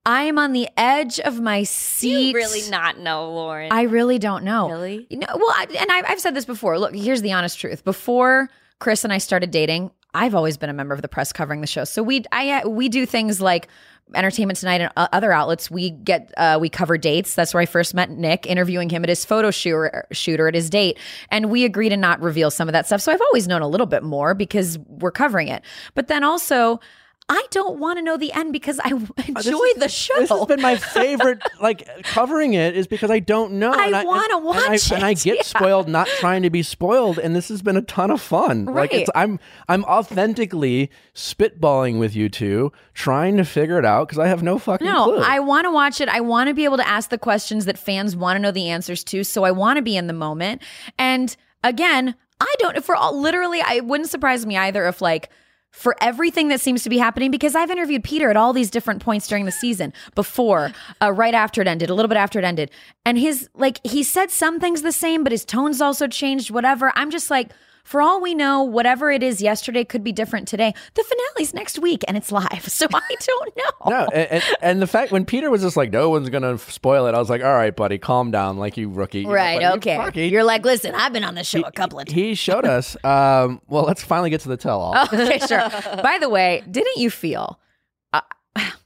[0.05, 2.29] I am on the edge of my Do seat.
[2.31, 3.71] you really not know, Lauren?
[3.71, 4.69] I really don't know.
[4.69, 5.07] Really?
[5.11, 6.79] You know, well, I, and I, I've said this before.
[6.79, 7.85] Look, here's the honest truth.
[7.85, 8.51] Before
[8.81, 11.69] Chris and I started dating, I've always been a member of the press covering the
[11.69, 11.85] show.
[11.85, 13.69] So we, I, uh, we do things like
[14.15, 17.35] Entertainment Tonight and other outlets, we get uh, we cover dates.
[17.35, 20.71] That's where I first met Nick, interviewing him at his photo shooter, shooter at his
[20.71, 20.99] date,
[21.31, 23.01] and we agree to not reveal some of that stuff.
[23.01, 25.63] So I've always known a little bit more because we're covering it.
[25.95, 26.81] But then also.
[27.29, 30.15] I don't want to know the end because I enjoy Uh, is- the show.
[30.19, 33.73] This has been my favorite, like covering it, is because I don't know.
[33.73, 35.43] I wanna watch and I, and I get yeah.
[35.43, 38.67] spoiled, not trying to be spoiled, and this has been a ton of fun.
[38.67, 38.93] Like Right.
[38.95, 44.27] it's, I'm, I'm authentically spitballing with you two, trying to figure it out because I
[44.29, 45.19] have no fucking No, clue.
[45.25, 46.09] I want to watch it.
[46.09, 48.69] I want to be able to ask the questions that fans want to know the
[48.69, 49.25] answers to.
[49.25, 50.61] So I want to be in the moment.
[50.99, 55.31] And again, I don't, for all, literally, I it wouldn't surprise me either if like,
[55.73, 59.03] for everything that seems to be happening, because I've interviewed Peter at all these different
[59.03, 60.71] points during the season, before,
[61.01, 62.71] uh, right after it ended, a little bit after it ended,
[63.05, 66.51] and his like he said some things the same, but his tones also changed.
[66.51, 66.93] Whatever.
[66.95, 67.51] I'm just like,
[67.85, 70.75] for all we know, whatever it is yesterday could be different today.
[70.95, 73.91] The finale's next week, and it's live, so I don't know.
[73.91, 77.15] no, and, and, the fact when Peter was just like, no one's gonna spoil it,
[77.15, 79.27] I was like, all right, buddy, calm down, like you rookie.
[79.27, 79.61] Right.
[79.61, 80.29] You okay.
[80.29, 82.15] You're like, listen, I've been on the show a couple of times.
[82.15, 82.97] He showed us.
[83.05, 84.97] Um, well, let's finally get to the tell-all.
[85.13, 85.69] okay, sure.
[86.03, 87.59] By the way, didn't you feel?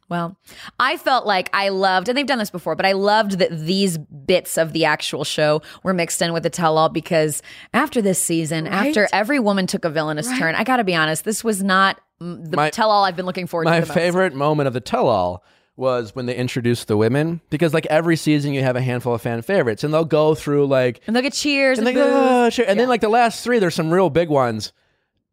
[0.08, 0.36] Well,
[0.78, 3.98] I felt like I loved, and they've done this before, but I loved that these
[3.98, 7.42] bits of the actual show were mixed in with the tell-all because
[7.74, 11.24] after this season, after every woman took a villainous turn, I got to be honest,
[11.24, 13.70] this was not the My- tell-all I've been looking forward to.
[13.70, 15.42] My favorite moment of the tell-all
[15.76, 19.20] was when they introduced the women because like every season you have a handful of
[19.20, 22.08] fan favorites and they'll go through like and they'll get cheers and and, they go,
[22.46, 24.72] "Oh, sure." and then like the last three there's some real big ones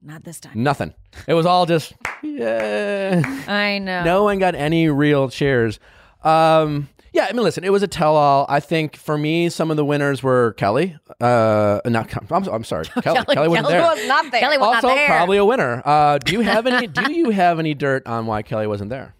[0.03, 0.51] Not this time.
[0.55, 0.93] nothing
[1.27, 4.03] it was all just yeah I know.
[4.03, 5.79] no one got any real cheers
[6.23, 8.47] um yeah, I mean, listen, it was a tell-all.
[8.49, 10.97] I think for me, some of the winners were Kelly.
[11.21, 13.23] Uh, not I'm, I'm sorry, Kelly.
[13.35, 13.81] Kelly, wasn't there.
[13.83, 14.41] was not there.
[14.41, 15.07] Kelly was also, not there.
[15.09, 15.83] probably a winner.
[15.85, 16.87] Uh, do you have any?
[16.87, 19.13] do you have any dirt on why Kelly wasn't there?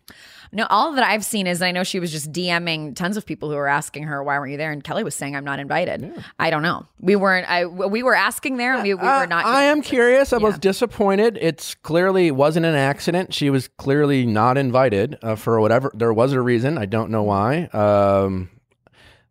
[0.53, 3.49] No, all that I've seen is I know she was just DMing tons of people
[3.49, 6.13] who were asking her why weren't you there, and Kelly was saying I'm not invited.
[6.39, 6.85] I don't know.
[6.99, 7.49] We weren't.
[7.49, 9.45] I we were asking there, and we, we Uh, were not.
[9.45, 10.31] I am curious.
[10.31, 11.37] I was disappointed.
[11.41, 13.33] It's clearly wasn't an accident.
[13.33, 15.91] She was clearly not invited uh, for whatever.
[15.95, 16.77] There was a reason.
[16.77, 17.63] I don't know why.
[17.73, 18.49] Um,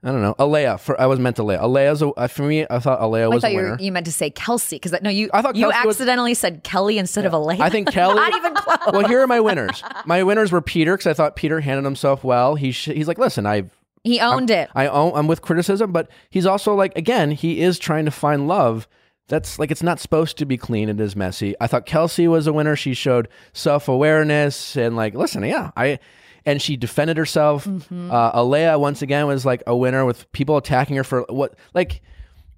[0.05, 0.35] I don't know.
[0.39, 0.81] Alayah.
[0.81, 1.61] For I was meant to Alayah.
[1.61, 2.67] Alayah's a, uh, for me.
[2.69, 4.93] I thought Alayah I was thought a you, were, you meant to say Kelsey because
[5.01, 7.61] no, you I thought you Kelsey was- accidentally said Kelly instead of Alayah.
[7.61, 8.17] I think Kelly.
[8.17, 8.79] not even close.
[8.93, 9.83] well, here are my winners.
[10.05, 12.57] My winners were Peter because I thought Peter handled himself well.
[12.57, 13.71] He sh- he's like, listen, I've
[14.03, 14.69] he owned it.
[14.75, 18.49] I own, I'm with criticism, but he's also like, again, he is trying to find
[18.49, 18.89] love.
[19.29, 20.89] That's like, it's not supposed to be clean.
[20.89, 21.55] It is messy.
[21.61, 22.75] I thought Kelsey was a winner.
[22.75, 26.01] She showed self awareness and like, listen, yeah, I,
[26.45, 27.65] and she defended herself.
[27.65, 28.11] Mm-hmm.
[28.11, 32.03] Uh, Alayah once again was like a winner with people attacking her for what, like,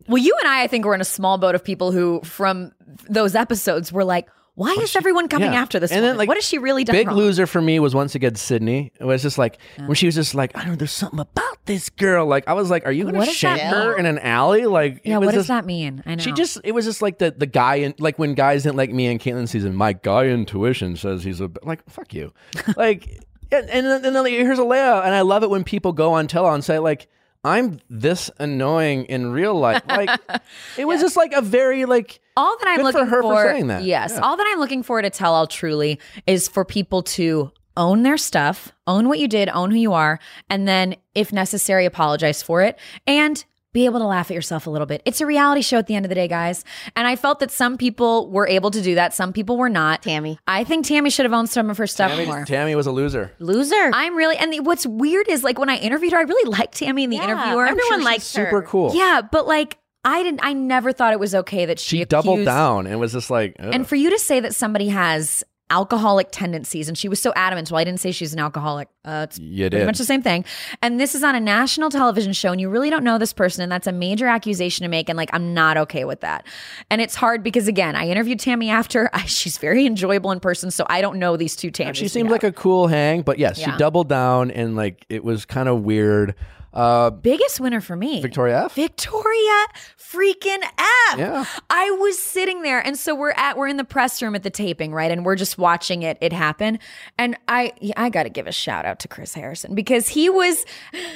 [0.09, 2.73] Well, you and I, I think, were in a small boat of people who, from
[3.09, 5.61] those episodes, were like, "Why is everyone coming yeah.
[5.61, 5.91] after this?
[5.91, 6.19] And then, woman?
[6.19, 8.93] like, what has she really done big wrong?" loser for me was once again Sydney.
[9.01, 11.65] It was just like when she was just like, I don't know, there's something about
[11.65, 12.27] this girl.
[12.27, 14.67] Like I was like, are you gonna What shank her in an alley?
[14.67, 16.03] Like yeah, what does just- that mean?
[16.05, 16.23] I know.
[16.23, 18.93] She just it was just like the the guy in like when guys didn't like
[18.93, 19.75] me and Kaitlyn season.
[19.75, 22.35] My guy intuition says he's a like fuck you,
[22.77, 25.65] like and and then, and then like, here's a Leia, and I love it when
[25.65, 27.09] people go on tell all and say like
[27.45, 29.83] I'm this annoying in real life.
[29.87, 30.09] Like
[30.79, 33.45] it was just like a very like all that I'm Good for looking her for
[33.45, 33.83] saying that.
[33.85, 34.21] Yes, Yeah.
[34.21, 38.17] all that I'm looking for to tell all truly is for people to own their
[38.17, 42.63] stuff, own what you did, own who you are, and then, if necessary, apologize for
[42.63, 43.45] it and.
[43.75, 45.03] Be able to laugh at yourself a little bit.
[45.05, 46.65] It's a reality show at the end of the day, guys.
[46.97, 49.13] And I felt that some people were able to do that.
[49.13, 50.01] Some people were not.
[50.03, 50.39] Tammy.
[50.47, 52.45] I think Tammy should have owned some of her stuff Tammy, more.
[52.47, 53.33] Tammy was a loser.
[53.41, 53.91] Loser.
[53.93, 56.79] I'm really, and the- what's weird is like when I interviewed her, I really liked
[56.79, 57.67] Tammy in the Yeah, interviewer.
[57.67, 58.47] everyone likes her.
[58.47, 58.93] Super cool.
[58.95, 62.35] Yeah, but like I didn't, I never thought it was okay that she, She doubled
[62.41, 63.71] accused- down and was just like, ugh.
[63.75, 67.71] And for you to say that somebody has alcoholic tendencies, and she was so adamant,
[67.71, 68.89] well, I didn't say she's an alcoholic.
[69.05, 69.87] Uh, it's You pretty did.
[69.87, 70.45] much the same thing.
[70.83, 73.63] And this is on a national television show, and you really don't know this person,
[73.63, 75.09] and that's a major accusation to make.
[75.09, 76.47] And like, I'm not okay with that.
[76.91, 79.09] And it's hard because again, I interviewed Tammy after.
[79.15, 81.97] I, she's very enjoyable in person, so I don't know these two Tammys.
[81.97, 83.73] she seemed like a cool hang, but yes, Yeah.
[83.73, 86.35] she doubled down and like it was kind of weird.
[86.75, 88.21] Uh, biggest winner for me.
[88.21, 88.75] Victoria F.
[88.75, 89.67] Victoria
[89.97, 91.19] freaking F.
[91.19, 91.45] Yeah.
[91.71, 94.51] I was sitting there and so we're at we're in the press room at the
[94.51, 95.11] taping, right?
[95.11, 96.81] And we're just watching it it happen.
[97.17, 100.67] And I I got to give a shout out to Chris Harrison because he was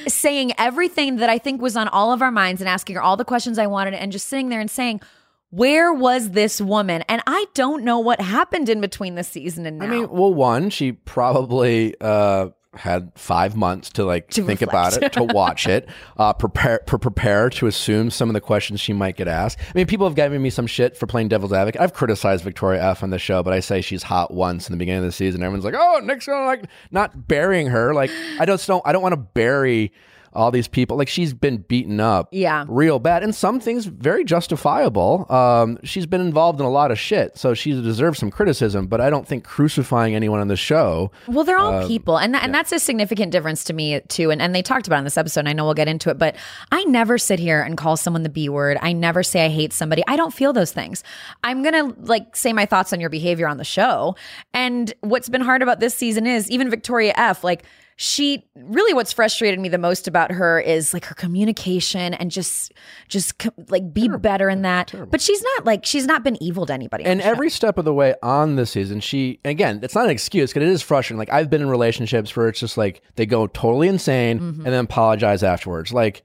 [0.07, 3.17] saying everything that I think was on all of our minds and asking her all
[3.17, 5.01] the questions I wanted and just sitting there and saying
[5.51, 7.03] where was this woman?
[7.09, 9.87] And I don't know what happened in between the season and now.
[9.87, 14.97] I mean, well, one, she probably uh, had five months to like To think reflect.
[14.97, 15.89] about it, to watch it,
[16.19, 19.59] uh, prepare, pre- prepare to assume some of the questions she might get asked.
[19.61, 21.81] I mean, people have given me some shit for playing devil's advocate.
[21.81, 24.77] I've criticized Victoria F on the show, but I say she's hot once in the
[24.79, 25.43] beginning of the season.
[25.43, 28.83] Everyone's like, "Oh, Nick's gonna like not burying her." Like, I just don't.
[28.87, 29.93] I don't want to bury
[30.33, 30.97] all these people.
[30.97, 32.65] Like, she's been beaten up, Yeah.
[32.69, 35.27] real bad, and some things very justifiable.
[35.33, 38.87] Um, she's been involved in a lot of shit, so she deserves some criticism.
[38.87, 41.11] But I don't think crucifying anyone on the show.
[41.27, 44.31] Well, they're all Um, people, and and that's a significant difference to me too.
[44.31, 45.41] And and they talked about it in this episode.
[45.41, 46.35] And I know we'll get into it, but
[46.73, 48.79] I never sit here and call someone the B word.
[48.83, 50.03] I never say I hate somebody.
[50.09, 51.03] I don't feel those things.
[51.45, 54.17] I'm gonna like say my thoughts on your behavior on the show.
[54.55, 57.45] And what's been hard about this season is even Victoria F.
[57.45, 57.65] Like
[58.01, 62.73] she really what's frustrated me the most about her is like her communication and just
[63.09, 64.95] just co- like be better in that.
[65.11, 67.03] But she's not like she's not been evil to anybody.
[67.05, 67.31] And the show.
[67.31, 70.63] every step of the way on this season, she again, it's not an excuse because
[70.63, 71.19] it is frustrating.
[71.19, 74.65] Like I've been in relationships where it's just like they go totally insane Mm-hmm.
[74.65, 75.93] and then apologize afterwards.
[75.93, 76.23] Like,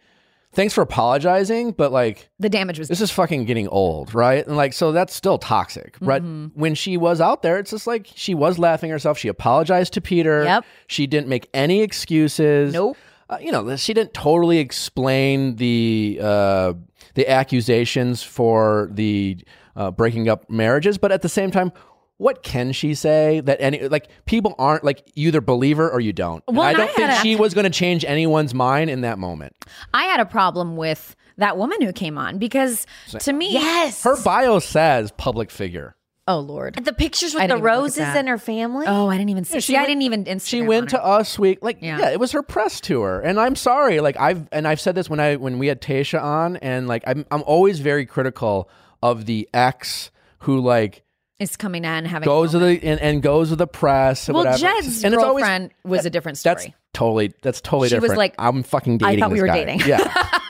[0.54, 4.46] thanks for apologizing, but like the damage was this is fucking getting old, right?
[4.46, 6.22] And like, so that's still toxic, right?
[6.22, 6.60] Mm-hmm.
[6.60, 9.18] When she was out there, it's just like she was laughing herself.
[9.18, 10.44] She apologized to Peter.
[10.44, 10.66] Yep.
[10.88, 12.74] She didn't make any excuses.
[12.74, 12.98] Nope.
[13.30, 16.74] Uh, you know, she didn't totally explain the uh,
[17.16, 19.38] the accusations for the
[19.76, 21.72] uh, breaking up marriages, but at the same time.
[22.18, 26.00] What can she say that any like people aren't like you either believe her or
[26.00, 26.44] you don't?
[26.48, 29.02] And Well, I don't I think a- she was going to change anyone's mind in
[29.02, 29.56] that moment.
[29.94, 32.86] I had a problem with that woman who came on because
[33.22, 34.04] to me, Yes.
[34.04, 35.96] Her bio says public figure.
[36.28, 38.86] oh lord, the pictures with the didn't even look at roses and her family.
[38.88, 39.56] oh I didn't even see.
[39.60, 40.24] she see, I went- didn't even.
[40.26, 41.04] Instagram she went to her.
[41.06, 41.98] Us Week, like Yeah.
[41.98, 42.10] yeah.
[42.12, 45.20] it was her press tour, and I'm sorry, like I've and I've said this when
[45.20, 48.70] I when we had Tasha on, and like I'm I'm always very critical
[49.02, 51.04] of the ex who like
[51.44, 54.28] is coming in having goes to the and, and goes to the press.
[54.28, 54.58] Well, whatever.
[54.58, 56.56] Jed's and it's always girlfriend was a different story.
[56.56, 59.18] that's totally that's totally She was like, I'm fucking dating.
[59.18, 59.66] I thought we were guy.
[59.66, 59.82] dating.
[59.88, 60.00] Yeah,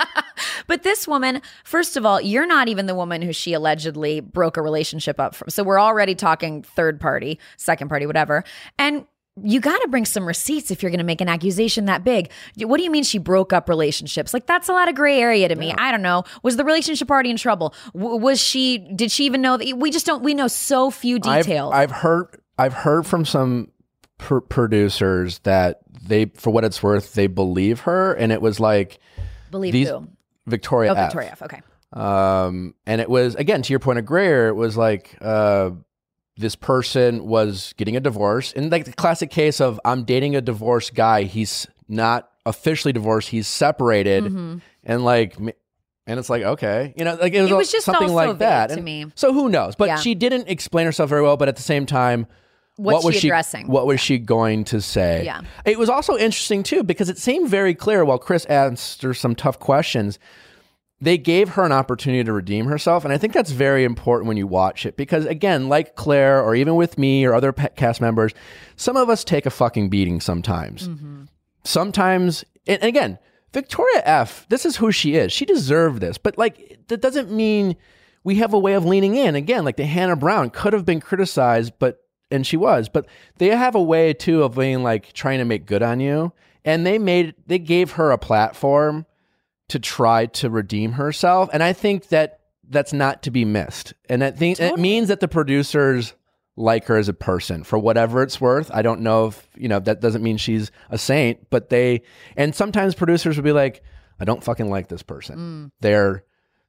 [0.67, 4.57] But this woman, first of all, you're not even the woman who she allegedly broke
[4.57, 5.49] a relationship up from.
[5.49, 8.43] So we're already talking third party, second party, whatever.
[8.77, 9.05] And
[9.41, 12.29] you got to bring some receipts if you're going to make an accusation that big.
[12.57, 14.33] What do you mean she broke up relationships?
[14.33, 15.73] Like that's a lot of gray area to me.
[15.75, 16.23] I don't know.
[16.43, 17.73] Was the relationship already in trouble?
[17.93, 18.77] W- was she?
[18.77, 19.73] Did she even know that?
[19.77, 20.23] We just don't.
[20.23, 21.73] We know so few I've, details.
[21.73, 23.71] I've heard I've heard from some
[24.19, 28.99] pr- producers that they, for what it's worth, they believe her, and it was like
[29.49, 30.07] Believe these who?
[30.45, 31.07] Victoria Oh, F.
[31.07, 31.41] Victoria F.
[31.41, 31.61] Okay.
[31.93, 35.71] Um, and it was again to your point of Greer, it was like uh,
[36.37, 40.41] this person was getting a divorce, and like the classic case of I'm dating a
[40.41, 41.23] divorced guy.
[41.23, 45.35] He's not officially divorced; he's separated, and like.
[46.05, 47.53] And it's like okay, you know, like it was, Mm-hmm.
[47.53, 48.67] It was just something like that.
[48.67, 49.05] to And me.
[49.15, 49.77] So who knows?
[49.77, 49.95] But Yeah.
[49.95, 51.37] she didn't explain herself very well.
[51.37, 52.27] But at the same time,
[52.75, 53.67] What's what was she she addressing?
[53.67, 55.23] What was she going to say?
[55.23, 55.39] Yeah.
[55.63, 59.33] It was also interesting too because it seemed very clear while Chris asked her some
[59.33, 60.19] tough questions.
[61.03, 64.37] They gave her an opportunity to redeem herself, and I think that's very important when
[64.37, 68.31] you watch it because, again, like Claire or even with me or other cast members,
[68.77, 70.87] some of us take a fucking beating sometimes.
[70.87, 71.23] Mm-hmm.
[71.65, 73.19] Sometimes, and and again,
[73.51, 74.45] Victoria F.
[74.47, 75.33] This is who she is.
[75.33, 77.75] She deserved this, but like that doesn't mean
[78.23, 79.35] we have a way of leaning in.
[79.35, 81.99] Again, like the Hannah Brown could have been criticized, but
[82.31, 83.05] and she was, but
[83.39, 86.31] they have a way too of being like trying to make good on you.
[86.63, 89.05] And they made they gave her a platform
[89.69, 91.49] to try to redeem herself.
[91.53, 93.93] And I think that that's not to be missed.
[94.09, 96.13] And I think it means that the producers
[96.55, 98.69] like her as a person for whatever it's worth.
[98.73, 102.03] I don't know if, you know, that doesn't mean she's a saint, but they,
[102.37, 103.83] and sometimes producers would be like,
[104.19, 105.37] I don't fucking like this person.
[105.37, 105.71] Mm.
[105.81, 106.23] They're,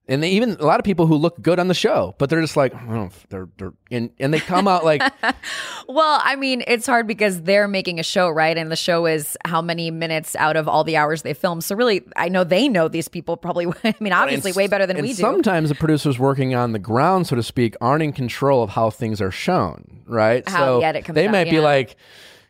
[0.06, 2.40] and they even a lot of people who look good on the show, but they're
[2.40, 5.02] just like, oh, they're, they're, and, and they come out like,
[5.88, 8.56] Well, I mean, it's hard because they're making a show, right?
[8.56, 11.60] And the show is how many minutes out of all the hours they film.
[11.60, 13.66] So really, I know they know these people probably.
[13.84, 15.14] I mean, obviously, And way better than we do.
[15.14, 18.90] Sometimes the producers working on the ground, so to speak, aren't in control of how
[18.90, 20.46] things are shown, right?
[20.46, 21.96] How so yet it comes they out, might be like,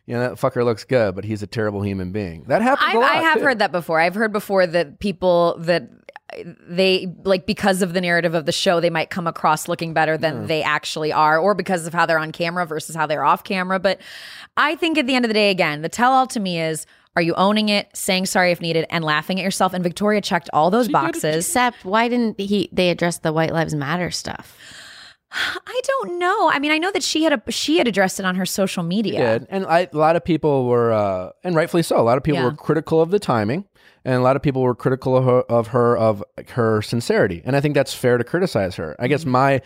[0.05, 2.43] you know, that fucker looks good, but he's a terrible human being.
[2.47, 3.11] That happens I, a lot.
[3.11, 3.43] I have too.
[3.43, 3.99] heard that before.
[3.99, 5.89] I've heard before that people that
[6.67, 10.17] they like because of the narrative of the show, they might come across looking better
[10.17, 13.43] than they actually are, or because of how they're on camera versus how they're off
[13.43, 13.79] camera.
[13.79, 14.01] But
[14.57, 16.85] I think at the end of the day, again, the tell all to me is.
[17.17, 19.71] Are you owning it, saying sorry if needed, and laughing at yourself?
[19.73, 21.45] And Victoria checked all those boxes.
[21.47, 22.67] Except, why didn't he?
[22.73, 24.57] They address the White Lives Matter stuff.
[25.31, 26.49] I don't know.
[26.49, 28.83] I mean, I know that she had a she had addressed it on her social
[28.83, 29.39] media.
[29.39, 29.47] did.
[29.49, 32.41] And I, a lot of people were, uh, and rightfully so, a lot of people
[32.41, 32.49] Yeah.
[32.49, 33.63] were critical of the timing.
[34.05, 37.41] And a lot of people were critical of her, of her, of her sincerity.
[37.43, 38.95] And I think that's fair to criticize her.
[38.99, 39.09] I Mm-hmm.
[39.09, 39.61] guess my,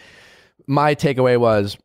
[0.66, 1.78] my takeaway was,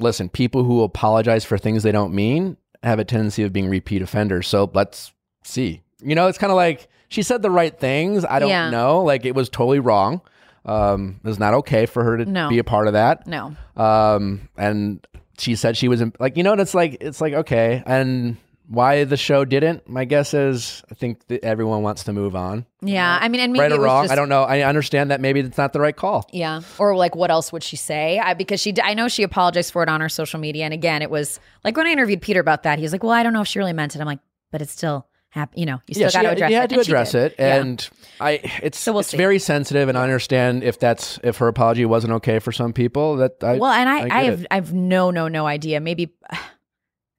[0.00, 4.02] listen, people who apologize for things they don't mean, have a tendency of being repeat
[4.02, 4.48] offenders.
[4.48, 5.12] So let's
[5.44, 5.82] see.
[6.02, 8.24] You know, it's kind of like she said the right things.
[8.24, 8.70] I don't Yeah.
[8.70, 9.02] know.
[9.02, 10.20] Like it was totally wrong.
[10.64, 12.48] Um, it was not okay for her to No.
[12.48, 13.26] be a part of that.
[13.26, 13.54] No.
[13.76, 15.06] Um, and
[15.38, 17.82] she said she was in, like, you know, and it's like, it's like, okay.
[17.86, 18.36] And
[18.72, 22.64] why the show didn't, my guess is I think that everyone wants to move on.
[22.82, 23.18] Yeah.
[23.20, 24.04] I mean, and maybe right it or was wrong.
[24.04, 24.44] just- I don't know.
[24.44, 26.28] I understand that maybe it's not the right call.
[26.32, 26.60] Yeah.
[26.78, 28.20] Or like, what else would she say?
[28.20, 30.64] I, because she, I know she apologized for it on her social media.
[30.64, 33.12] And again, it was like when I interviewed Peter about that, he was like, well,
[33.12, 34.00] I don't know if she really meant it.
[34.00, 34.20] I'm like,
[34.52, 35.60] but it's still happy.
[35.60, 36.68] You know, you still yeah, got to address it.
[36.68, 37.56] to And address it, Yeah.
[37.56, 37.88] and
[38.20, 38.30] I
[38.62, 39.16] it's So we'll it's see.
[39.16, 43.16] very sensitive, and I understand if that's if her apology wasn't okay for some people.
[43.16, 44.46] That I well, and I, I, get have, it.
[44.50, 45.80] I have no, no, no idea.
[45.80, 46.14] Maybe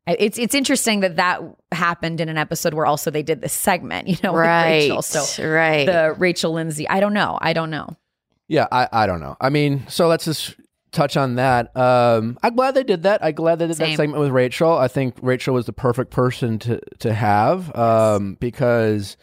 [0.07, 1.41] it's, it's interesting that that
[1.71, 4.81] happened in an episode where also they did this segment, you know, with right.
[4.81, 5.01] Rachel.
[5.01, 5.85] So right.
[5.85, 7.37] the Rachel Lindsay, I don't know.
[7.41, 7.95] I don't know.
[8.47, 9.37] Yeah, I, I don't know.
[9.39, 10.55] I mean, so let's just
[10.91, 11.75] touch on that.
[11.75, 13.23] Um, I'm glad they did that.
[13.23, 13.91] I'm glad they did Same.
[13.91, 14.77] that segment with Rachel.
[14.77, 19.17] I think Rachel was the perfect person to to have um, because,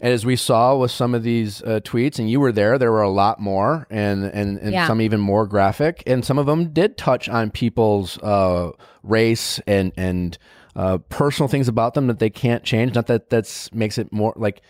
[0.00, 3.02] as we saw with some of these uh, tweets, and you were there, there were
[3.02, 4.86] a lot more, and and, and Yeah.
[4.86, 8.70] some even more graphic, and some of them did touch on people's uh,
[9.02, 10.38] race and and.
[10.76, 12.94] Uh, personal things about them that they can't change.
[12.94, 14.62] Not that that's makes it more like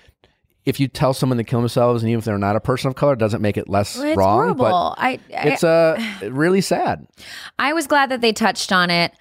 [0.65, 2.95] if you tell someone to kill themselves, and even if they're not a person of
[2.95, 4.39] color, it doesn't make it less It's wrong.
[4.39, 4.65] horrible.
[4.65, 6.01] But I, I, it's uh,
[6.31, 7.07] really sad.
[7.59, 9.13] I was glad that they touched on it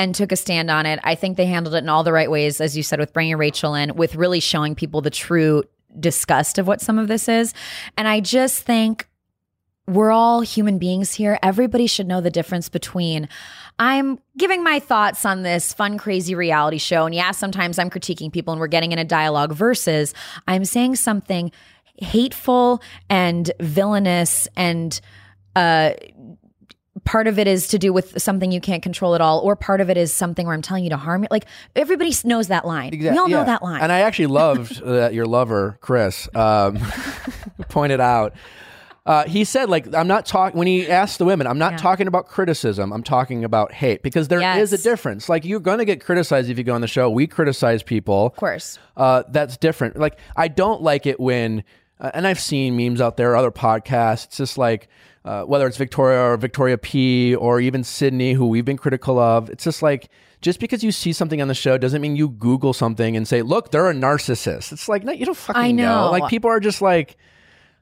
[0.00, 0.98] and took a stand on it.
[1.04, 3.36] I think they handled it in all the right ways, as you said, with bringing
[3.36, 5.62] Rachel in, with really showing people the true
[5.98, 7.52] disgust of what some of this is.
[7.98, 9.08] And I just think
[9.86, 11.38] we're all human beings here.
[11.42, 13.28] Everybody should know the difference between
[13.78, 17.04] I'm giving my thoughts on this fun, crazy reality show.
[17.04, 20.14] And yeah, sometimes I'm critiquing people and we're getting in a dialogue versus
[20.48, 21.52] I'm saying something
[21.96, 22.80] hateful
[23.10, 24.98] and villainous and
[25.56, 25.92] uh
[27.04, 29.80] part of it is to do with something you can't control at all, or part
[29.80, 31.28] of it is something where I'm telling you to harm you.
[31.30, 31.46] Like
[31.76, 32.90] everybody knows that line.
[32.98, 33.82] We all know that line.
[33.82, 36.78] And I actually loved that your lover, Chris, um,
[37.68, 38.34] pointed out.
[39.06, 42.06] Uh, he said, like, I'm not talking, when he asked the women, I'm not talking
[42.06, 42.92] about criticism.
[42.92, 44.72] I'm talking about hate because there is Yes.
[44.72, 45.28] a difference.
[45.28, 47.08] Like, you're going to get criticized if you go on the show.
[47.10, 48.26] We criticize people.
[48.26, 48.78] of course.
[48.98, 49.96] uh, that's different.
[49.98, 51.64] Like I don't like it when,
[51.98, 54.26] uh, and I've seen memes out there, other podcasts.
[54.26, 54.88] It's just like
[55.24, 59.50] uh, whether it's Victoria or Victoria P or even Sydney, who we've been critical of.
[59.50, 60.08] It's just like
[60.40, 63.42] just because you see something on the show doesn't mean you Google something and say,
[63.42, 66.10] "Look, they're a narcissist." It's like no, you don't fucking I know.
[66.10, 67.16] Like people are just like.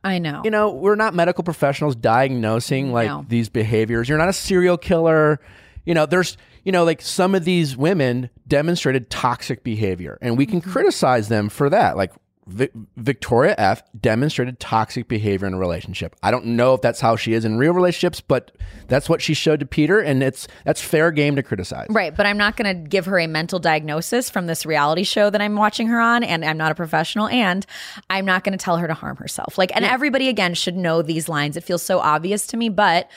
[0.04, 0.42] I know.
[0.44, 3.24] You know, we're not medical professionals diagnosing like No.
[3.28, 4.08] these behaviors.
[4.08, 5.40] You're not a serial killer.
[5.84, 10.46] You know, there's, you know, like some of these women demonstrated toxic behavior, and we
[10.46, 10.70] can Mm-hmm.
[10.70, 11.96] criticize them for that.
[11.96, 12.12] Like
[12.48, 16.16] Vi- Victoria F demonstrated toxic behavior in a relationship.
[16.22, 18.52] I don't know if that's how she is in real relationships, but
[18.88, 21.86] that's what she showed to Peter, and it's that's fair game to criticize.
[21.90, 25.30] Right, but I'm not going to give her a mental diagnosis from this reality show
[25.30, 27.66] that I'm watching her on, and I'm not a professional, and
[28.08, 29.58] I'm not going to tell her to harm herself.
[29.58, 31.56] Like, and everybody again should know these lines.
[31.56, 33.10] It feels so obvious to me, but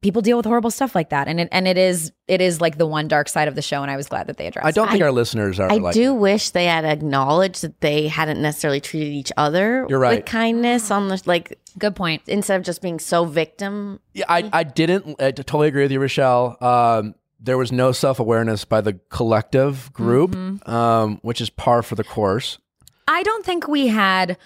[0.00, 2.78] people deal with horrible stuff like that, and it and it is it is like
[2.78, 4.66] the one dark side of the show, and I was glad that they addressed.
[4.66, 4.92] I don't it.
[4.92, 8.80] think our listeners are I like do wish they had acknowledged that they hadn't necessarily
[8.80, 10.18] treated each other You're right.
[10.18, 12.22] with kindness on the like Good point.
[12.26, 14.00] instead of just being so victim.
[14.14, 16.56] Yeah, I, I didn't I totally agree with you, Rochelle.
[16.60, 20.68] Um, there was no self awareness by the collective group, Mm-hmm.
[20.70, 22.58] um, which is par for the course.
[23.06, 24.36] I don't think we had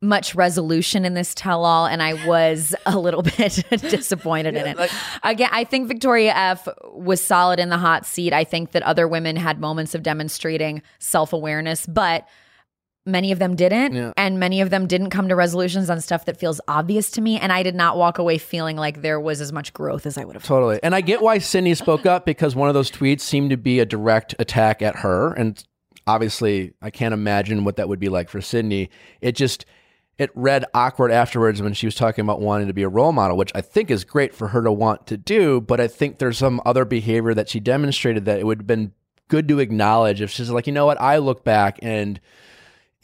[0.00, 4.76] much resolution in this tell all, and I was a little bit disappointed in it.
[4.76, 4.90] like-
[5.24, 8.32] Again, I think Victoria F was solid in the hot seat.
[8.32, 12.28] I think that other women had moments of demonstrating self awareness, but
[13.06, 13.94] many of them didn't.
[13.94, 14.12] Yeah.
[14.16, 17.40] And many of them didn't come to resolutions on stuff that feels obvious to me.
[17.40, 20.24] And I did not walk away feeling like there was as much growth as I
[20.24, 20.44] would have.
[20.44, 20.78] Totally.
[20.82, 23.80] And I get why Sydney spoke up because one of those tweets seemed to be
[23.80, 25.32] a direct attack at her.
[25.32, 25.64] And
[26.06, 28.90] obviously, I can't imagine what that would be like for Sydney.
[29.22, 29.64] It just,
[30.18, 33.36] it read awkward afterwards when she was talking about wanting to be a role model,
[33.36, 35.60] which I think is great for her to want to do.
[35.60, 38.92] But I think there's some other behavior that she demonstrated that it would have been
[39.28, 42.20] good to acknowledge if she's like, you know what, I look back and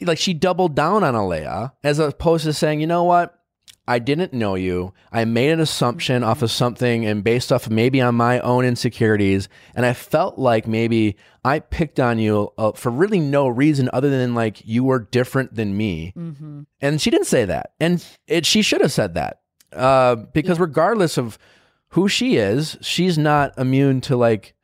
[0.01, 3.39] like she doubled down on Alayah as opposed to saying, you know what,
[3.87, 4.93] I didn't know you.
[5.11, 8.65] I made an assumption off of something and based off of maybe on my own
[8.65, 9.47] insecurities.
[9.75, 14.09] And I felt like maybe I picked on you uh, for really no reason other
[14.09, 16.13] than like you were different than me.
[16.81, 17.73] And she didn't say that.
[17.79, 19.41] And it, she should have said that.
[19.71, 21.37] Uh, because regardless of
[21.89, 24.55] who she is, she's not immune to like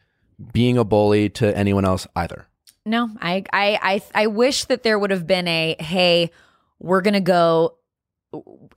[0.51, 2.47] being a bully to anyone else either.
[2.85, 3.79] No, I, I,
[4.15, 6.31] I, I wish that there would have been a hey,
[6.79, 7.75] we're gonna go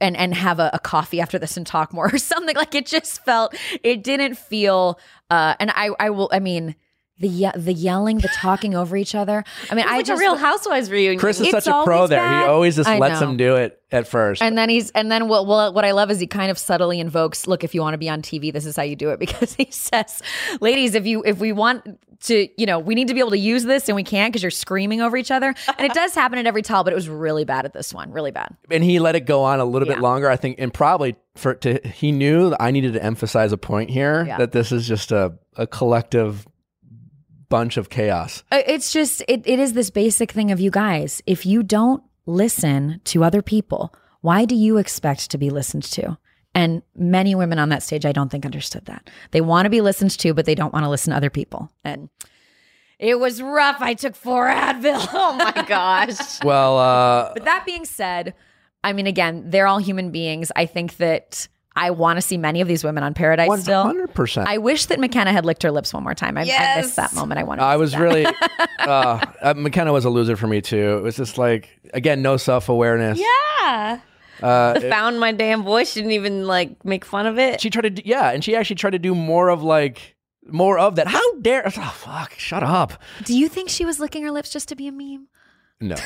[0.01, 2.57] and and have a, a coffee after this and talk more or something.
[2.57, 4.99] Like it just felt it didn't feel.
[5.31, 6.77] Uh, and I I will I mean
[7.19, 9.45] the ye- the yelling, the talking over each other.
[9.71, 11.19] I mean, It's I like just a Real Housewives reunion.
[11.19, 12.29] Chris is It's such a pro always there.
[12.29, 13.29] He always just I lets know.
[13.31, 14.43] him do it at first.
[14.43, 16.99] And then he's and then what what what I love is he kind of subtly
[17.01, 19.19] invokes, look, if you want to be on TV, this is how you do it
[19.21, 20.23] because he says,
[20.61, 23.39] ladies, if you if we want to, you know, we need to be able to
[23.39, 25.55] use this and we can't because you're screaming over each other.
[25.79, 28.11] And it does happen at every tell, but it was really bad at this one,
[28.13, 28.57] really bad.
[28.71, 31.55] and he let it go on a little bit longer, I think, and probably for
[31.57, 34.39] to he knew that I needed to emphasize a point here Yeah.
[34.39, 36.47] that this is just a, a collective
[37.59, 38.43] bunch of chaos.
[38.51, 41.23] Uh, It's just it, it is this basic thing of you guys.
[41.27, 46.19] If you don't listen to other people, why do you expect to be listened to?
[46.55, 49.11] And many women on that stage, I don't think understood that.
[49.33, 51.71] They want to be listened to, but they don't want to listen to other people.
[51.85, 52.09] And
[52.99, 53.79] it was rough.
[53.81, 55.09] I took four Advil.
[55.13, 56.43] Oh my gosh.
[56.45, 58.35] Well, uh, But that being said,
[58.85, 60.53] I mean, again, they're all human beings.
[60.57, 63.83] I think that I want to see many of these women on Paradise one still.
[63.83, 64.49] hundred percent.
[64.49, 66.39] I wish that Mykenna had licked her lips one more time.
[66.39, 67.41] I, I missed that moment.
[67.41, 67.63] I wanted.
[67.63, 68.27] I was really
[68.79, 70.99] uh, uh, Mykenna was a loser for me too.
[70.99, 73.19] It was just like again, no self awareness.
[73.19, 74.01] Yeah.
[74.43, 75.93] Uh, Found my damn voice.
[75.93, 77.61] She didn't even like make fun of it.
[77.61, 80.17] she tried to do, yeah, and she actually tried to do more of like
[80.47, 81.07] more of that.
[81.09, 81.67] How dare?
[81.67, 82.35] Oh fuck!
[82.35, 83.01] Shut up.
[83.25, 85.29] Do you think she was licking her lips just to be a meme?
[85.81, 85.97] No,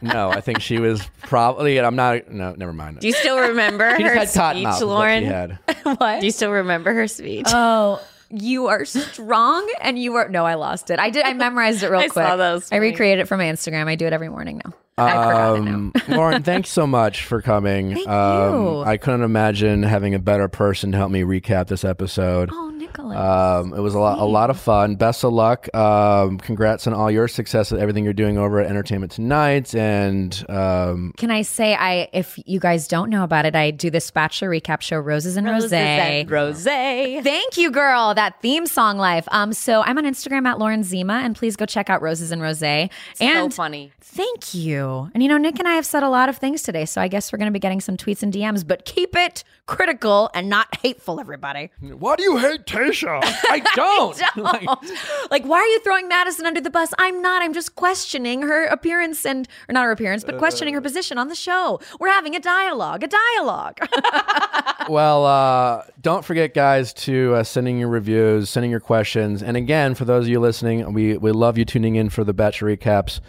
[0.00, 0.30] no.
[0.30, 1.78] I think she was probably.
[1.78, 2.30] I'm not.
[2.30, 3.00] No, never mind.
[3.00, 4.76] Do you still remember She her just speech, mouth.
[4.76, 5.58] is what Lauren?
[5.82, 6.20] what?
[6.20, 7.46] Do you still remember her speech?
[7.48, 8.00] oh,
[8.30, 10.28] you are strong, and you are.
[10.28, 10.98] No, I lost it.
[10.98, 11.24] I did.
[11.24, 12.24] I memorized it real I quick.
[12.26, 12.90] saw that was I funny.
[12.90, 13.86] recreated it from my Instagram.
[13.86, 14.72] I do it every morning now.
[14.96, 15.54] I now.
[15.56, 17.94] Um, Lauren, thanks so much for coming.
[17.94, 18.80] Thank um, you.
[18.82, 22.50] I couldn't imagine having a better person to help me recap this episode.
[22.52, 23.16] Oh, Nicholas.
[23.18, 24.94] Um, it was a lot, a lot of fun.
[24.96, 25.74] Best of luck.
[25.74, 29.74] Um, congrats on all your success with everything you're doing over at Entertainment Tonight.
[29.74, 33.90] And um, Can I say I if you guys don't know about it, I do
[33.90, 36.30] this Bachelor recap show, Roses and Rosé.
[36.30, 36.64] Rose.
[36.64, 38.14] Thank you, girl.
[38.14, 39.26] That theme song life.
[39.30, 42.40] Um, so I'm on Instagram at Lauren Zima, and please go check out Roses and
[42.40, 42.90] Rosé.
[43.14, 43.92] so And funny.
[44.00, 45.10] thank you.
[45.14, 47.08] And you know, Nick and I have said a lot of things today, so I
[47.08, 50.48] guess we're going to be getting some tweets and DMs, but keep it critical and
[50.48, 51.70] not hateful, everybody.
[51.80, 53.20] why do you hate Tayshia?
[53.22, 54.20] I don't.
[54.36, 54.68] Like,
[55.30, 56.92] like, why are you throwing Madison under the bus?
[56.98, 57.42] I'm not.
[57.42, 61.28] I'm just questioning her appearance and, or not her appearance, but questioning her position on
[61.28, 61.80] the show.
[62.00, 63.78] We're having a dialogue, a dialogue.
[64.88, 69.94] well, uh, don't forget, guys, to uh, sending your reviews, sending your questions, and again,
[69.94, 73.20] for those of you listening, we we love you tuning in for the Bachelor recaps.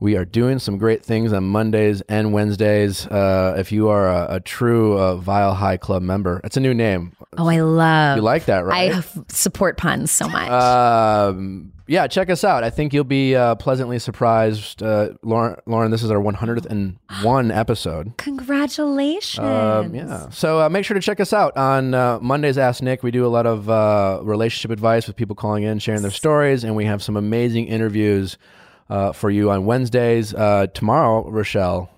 [0.00, 3.06] We are doing some great things on Mondays and Wednesdays.
[3.06, 6.72] Uh, if you are a, a true uh, Viall High Club member, it's a new
[6.72, 7.12] name.
[7.36, 8.16] oh, I love.
[8.16, 8.92] You like that, right?
[8.92, 10.48] f- support puns so much.
[10.50, 12.62] um, yeah, check us out.
[12.64, 14.82] I think you'll be uh, pleasantly surprised.
[14.82, 18.12] Uh, Lauren, Lauren, this is our 101 episode.
[18.18, 19.38] Congratulations.
[19.38, 20.28] Um, yeah.
[20.30, 23.02] So uh, make sure to check us out on uh, Mondays Ask Nick.
[23.02, 26.62] We do a lot of uh, relationship advice with people calling in, sharing their stories,
[26.62, 28.36] and we have some amazing interviews
[28.90, 30.32] uh, for you on Wednesdays.
[30.34, 31.90] Uh, tomorrow, Rochelle,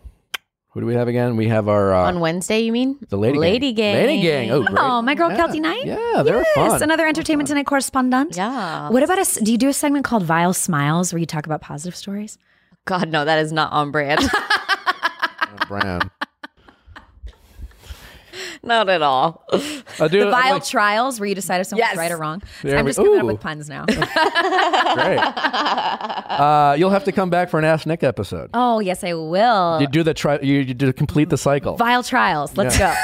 [0.70, 1.36] who do we have again?
[1.36, 2.98] We have our uh, On Wednesday, you mean?
[3.08, 3.94] the Lady, Lady Gang.
[3.94, 4.06] Gang.
[4.06, 4.50] Lady Gang.
[4.52, 4.78] Oh, great.
[4.78, 5.36] Oh, my girl Yeah.
[5.46, 5.84] Keltie Knight.
[5.86, 6.82] Yeah, they're yes, fun.
[6.82, 8.36] another Entertainment Tonight correspondent.
[8.36, 8.88] Yeah.
[8.90, 9.34] What about us?
[9.36, 12.38] Do you do a segment called Viall Smiles where you talk about positive stories?
[12.86, 14.20] God, no, that is not on brand.
[15.68, 16.10] Brand.
[18.62, 19.46] Not at all.
[19.98, 21.96] I'll do The Viall like, Trials where you decide if someone's Yes.
[21.96, 22.42] right or wrong.
[22.62, 23.84] There I'm we- just coming up with puns now.
[23.86, 25.18] great.
[25.18, 28.50] Uh, you'll have to come back for an Ask Nick episode.
[28.54, 29.80] oh, yes, I will.
[29.80, 30.38] You do the try.
[30.40, 31.78] You, you do complete the cycle.
[31.78, 32.56] Viall Trials.
[32.56, 32.86] Let's go.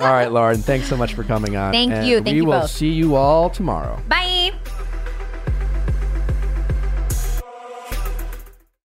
[0.00, 0.58] All right, Lauren.
[0.58, 1.72] Thanks so much for coming on.
[1.72, 2.16] Thank and you.
[2.22, 2.70] Thank we you will both.
[2.70, 4.00] see you all tomorrow.
[4.08, 4.52] Bye.